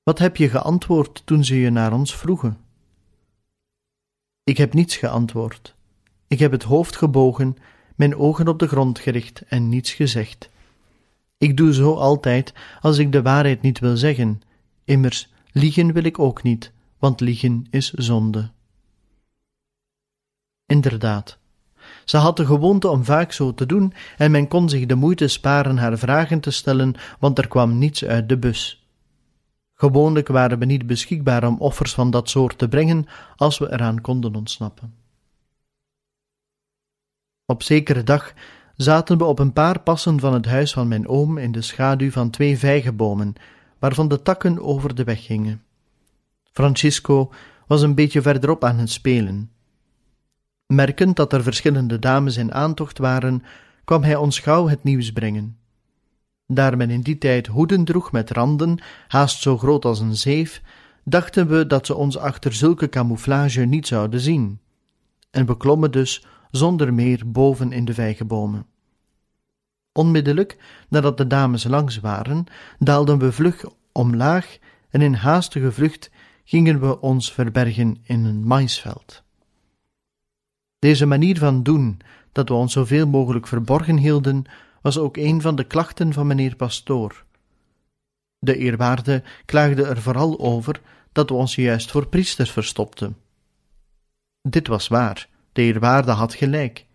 Wat 0.04 0.20
heb 0.20 0.38
je 0.38 0.50
geantwoord 0.50 1.26
toen 1.26 1.44
ze 1.44 1.60
je 1.60 1.70
naar 1.70 1.94
ons 1.94 2.16
vroegen? 2.16 2.58
Ik 4.44 4.58
heb 4.58 4.74
niets 4.74 4.96
geantwoord. 4.96 5.76
Ik 6.28 6.40
heb 6.40 6.52
het 6.52 6.64
hoofd 6.64 6.96
gebogen, 6.96 7.58
mijn 7.98 8.16
ogen 8.16 8.48
op 8.48 8.60
de 8.60 8.68
grond 8.68 9.00
gericht 9.00 9.42
en 9.48 9.70
niets 9.70 9.94
gezegd. 9.94 10.50
Ik 11.38 11.58
doe 11.58 11.74
zo 11.74 11.94
altijd 11.94 12.54
als 12.82 12.98
ik 12.98 13.12
de 13.12 13.22
waarheid 13.22 13.62
niet 13.62 13.80
wil 13.80 13.98
zeggen. 13.98 14.42
Immers, 14.84 15.30
liegen 15.52 15.94
wil 15.94 16.04
ik 16.04 16.20
ook 16.20 16.44
niet, 16.44 16.72
want 17.00 17.20
liegen 17.20 17.66
is 17.70 17.94
zonde. 17.94 18.50
Inderdaad, 20.66 21.38
ze 22.06 22.18
had 22.18 22.38
de 22.38 22.46
gewoonte 22.46 22.88
om 22.88 23.04
vaak 23.04 23.32
zo 23.32 23.54
te 23.54 23.66
doen, 23.66 23.94
en 24.18 24.32
men 24.32 24.48
kon 24.48 24.70
zich 24.70 24.86
de 24.86 24.96
moeite 24.96 25.28
sparen 25.28 25.78
haar 25.78 25.98
vragen 25.98 26.40
te 26.40 26.52
stellen, 26.52 26.96
want 27.20 27.38
er 27.38 27.48
kwam 27.48 27.78
niets 27.78 28.06
uit 28.06 28.30
de 28.30 28.38
bus. 28.38 28.88
Gewoonlijk 29.74 30.28
waren 30.28 30.60
we 30.60 30.66
niet 30.66 30.88
beschikbaar 30.88 31.48
om 31.48 31.60
offers 31.60 31.94
van 31.94 32.12
dat 32.12 32.30
soort 32.30 32.58
te 32.58 32.68
brengen 32.68 33.06
als 33.36 33.58
we 33.58 33.72
eraan 33.72 34.02
konden 34.02 34.36
ontsnappen. 34.36 35.07
Op 37.50 37.64
zekere 37.64 38.04
dag 38.04 38.34
zaten 38.76 39.18
we 39.18 39.24
op 39.24 39.40
een 39.40 39.54
paar 39.54 39.80
passen 39.80 40.20
van 40.20 40.34
het 40.34 40.46
huis 40.46 40.74
van 40.74 40.88
mijn 40.88 41.08
oom 41.08 41.38
in 41.38 41.52
de 41.52 41.62
schaduw 41.62 42.12
van 42.12 42.30
twee 42.30 42.58
vijgenbomen, 42.58 43.34
waarvan 43.80 44.08
de 44.08 44.22
takken 44.22 44.60
over 44.60 44.96
de 44.96 45.04
weg 45.04 45.26
gingen. 45.26 45.64
Francisco 46.52 47.32
was 47.68 47.82
een 47.82 47.96
beetje 47.96 48.22
verderop 48.22 48.64
aan 48.64 48.78
het 48.78 48.90
spelen. 48.90 49.52
Merkend 50.66 51.16
dat 51.16 51.34
er 51.34 51.44
verschillende 51.44 52.00
dames 52.00 52.38
in 52.38 52.54
aantocht 52.54 52.98
waren, 52.98 53.44
kwam 53.84 54.04
hij 54.04 54.16
ons 54.16 54.40
gauw 54.40 54.68
het 54.68 54.84
nieuws 54.84 55.12
brengen. 55.12 55.58
Daar 56.48 56.78
men 56.78 56.90
in 56.90 57.02
die 57.02 57.18
tijd 57.18 57.48
hoeden 57.48 57.84
droeg 57.84 58.12
met 58.12 58.32
randen, 58.32 58.84
haast 59.08 59.42
zo 59.42 59.58
groot 59.58 59.86
als 59.86 60.00
een 60.00 60.16
zeef, 60.16 60.62
dachten 61.04 61.48
we 61.48 61.68
dat 61.68 61.86
ze 61.86 61.96
ons 61.96 62.18
achter 62.18 62.54
zulke 62.54 62.90
camouflage 62.90 63.62
niet 63.62 63.88
zouden 63.88 64.20
zien, 64.20 64.60
en 65.32 65.46
we 65.46 65.58
klommen 65.58 65.92
dus 65.92 66.26
zonder 66.52 66.94
meer 66.94 67.32
boven 67.32 67.72
in 67.72 67.86
de 67.86 67.94
vijgenbomen. 67.94 68.66
Onmiddellijk 69.92 70.58
nadat 70.90 71.18
de 71.18 71.28
dames 71.28 71.64
langs 71.64 72.00
waren, 72.00 72.46
daalden 72.80 73.20
we 73.20 73.32
vlug 73.32 73.66
omlaag 73.92 74.58
en 74.90 75.02
in 75.02 75.14
haastige 75.14 75.72
vlucht 75.72 76.12
gingen 76.44 76.80
we 76.80 77.02
ons 77.02 77.32
verbergen 77.32 77.98
in 78.04 78.26
een 78.26 78.44
maisveld. 78.44 79.24
Deze 80.80 81.06
manier 81.06 81.38
van 81.38 81.64
doen, 81.64 82.00
dat 82.32 82.50
we 82.50 82.56
ons 82.56 82.74
zoveel 82.74 83.08
mogelijk 83.08 83.48
verborgen 83.48 83.98
hielden, 83.98 84.44
was 84.82 84.98
ook 84.98 85.18
een 85.18 85.42
van 85.42 85.56
de 85.56 85.64
klachten 85.64 86.14
van 86.14 86.28
meneer 86.28 86.56
Pastoor. 86.56 87.24
De 88.40 88.58
eerwaarde 88.58 89.24
klaagde 89.46 89.84
er 89.84 90.02
vooral 90.02 90.40
over 90.40 90.82
dat 91.12 91.30
we 91.30 91.36
ons 91.36 91.56
juist 91.56 91.92
voor 91.92 92.08
priesters 92.08 92.52
verstopten. 92.52 93.18
Dit 94.42 94.68
was 94.68 94.88
waar, 94.88 95.30
de 95.58 96.12
had 96.12 96.34
gelijk. 96.34 96.86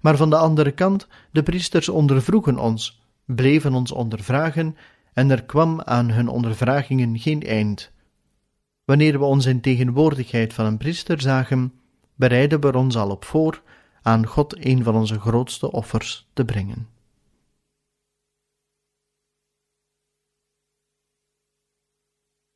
Maar 0.00 0.16
van 0.16 0.30
de 0.30 0.36
andere 0.36 0.70
kant, 0.70 1.06
de 1.30 1.42
priesters 1.42 1.88
ondervroegen 1.88 2.58
ons, 2.58 3.00
bleven 3.24 3.74
ons 3.74 3.92
ondervragen, 3.92 4.76
en 5.12 5.30
er 5.30 5.44
kwam 5.44 5.80
aan 5.80 6.10
hun 6.10 6.28
ondervragingen 6.28 7.18
geen 7.18 7.42
eind. 7.42 7.92
Wanneer 8.84 9.18
we 9.18 9.24
ons 9.24 9.46
in 9.46 9.60
tegenwoordigheid 9.60 10.52
van 10.52 10.66
een 10.66 10.76
priester 10.76 11.20
zagen, 11.20 11.72
bereiden 12.14 12.60
we 12.60 12.76
ons 12.76 12.96
al 12.96 13.10
op 13.10 13.24
voor 13.24 13.62
aan 14.02 14.26
God 14.26 14.64
een 14.66 14.82
van 14.82 14.94
onze 14.94 15.20
grootste 15.20 15.72
offers 15.72 16.28
te 16.32 16.44
brengen. 16.44 16.97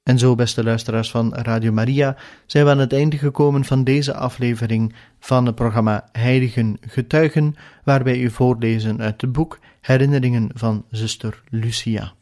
En 0.03 0.19
zo, 0.19 0.35
beste 0.35 0.65
luisteraars 0.65 1.11
van 1.11 1.35
Radio 1.35 1.73
Maria, 1.73 2.17
zijn 2.47 2.65
we 2.65 2.71
aan 2.71 2.79
het 2.79 2.93
einde 2.93 3.19
gekomen 3.19 3.65
van 3.65 3.85
deze 3.85 4.15
aflevering 4.15 4.95
van 5.19 5.47
het 5.47 5.55
programma 5.55 6.09
Heiligen 6.13 6.77
Getuigen, 6.81 7.55
waarbij 7.85 8.19
u 8.19 8.31
voorlezen 8.31 9.01
uit 9.01 9.21
het 9.21 9.33
boek 9.33 9.59
Herinneringen 9.81 10.51
van 10.55 10.85
zuster 10.91 11.43
Lucia. 11.49 12.13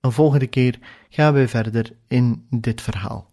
Een 0.00 0.12
volgende 0.12 0.46
keer 0.46 0.78
gaan 1.08 1.34
we 1.34 1.48
verder 1.48 1.92
in 2.08 2.46
dit 2.50 2.80
verhaal. 2.80 3.30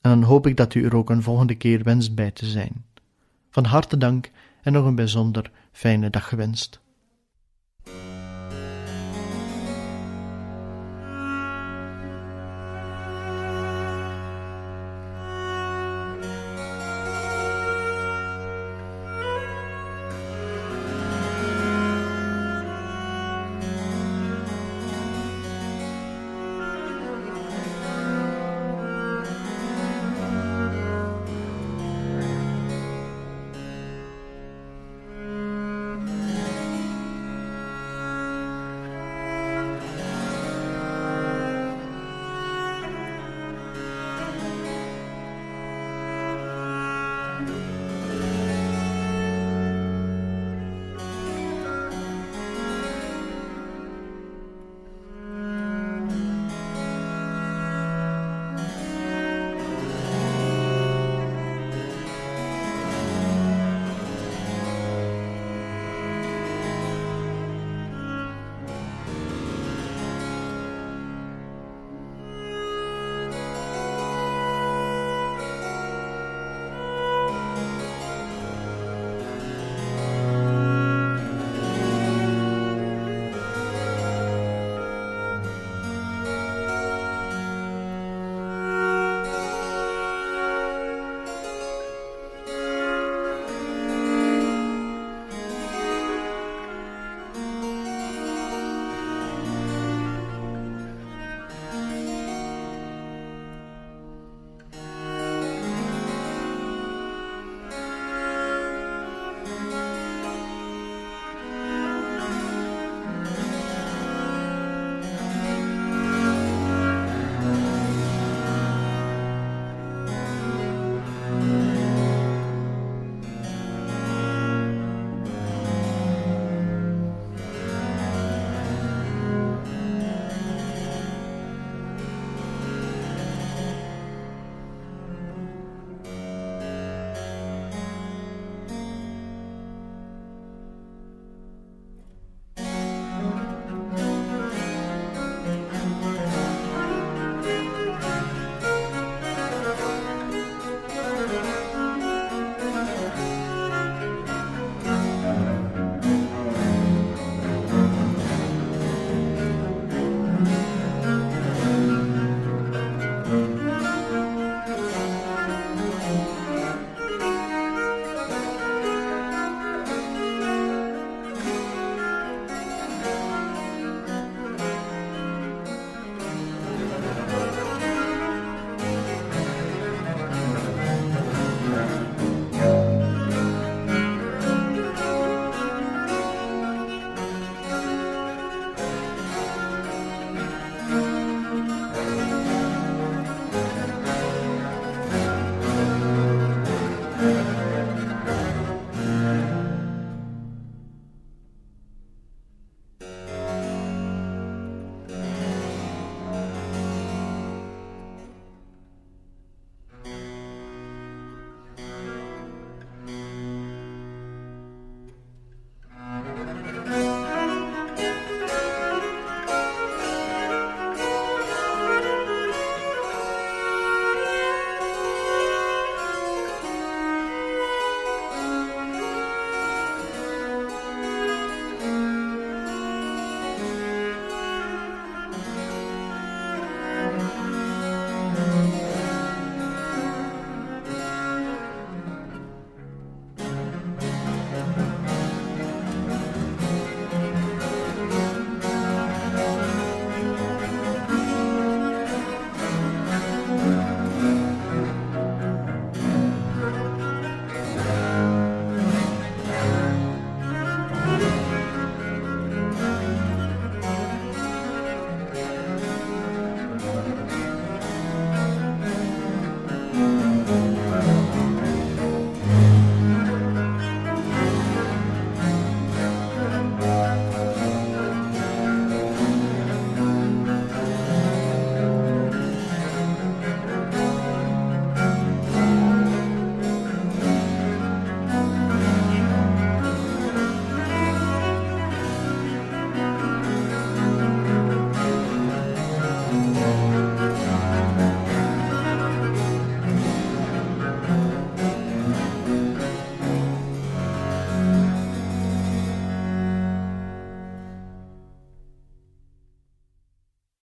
En 0.00 0.10
dan 0.10 0.22
hoop 0.22 0.46
ik 0.46 0.56
dat 0.56 0.74
u 0.74 0.84
er 0.84 0.96
ook 0.96 1.10
een 1.10 1.22
volgende 1.22 1.54
keer 1.54 1.82
wenst 1.82 2.14
bij 2.14 2.30
te 2.30 2.46
zijn. 2.46 2.84
Van 3.50 3.64
harte 3.64 3.96
dank 3.96 4.30
en 4.62 4.72
nog 4.72 4.86
een 4.86 4.94
bijzonder 4.94 5.50
fijne 5.72 6.10
dag 6.10 6.28
gewenst. 6.28 6.80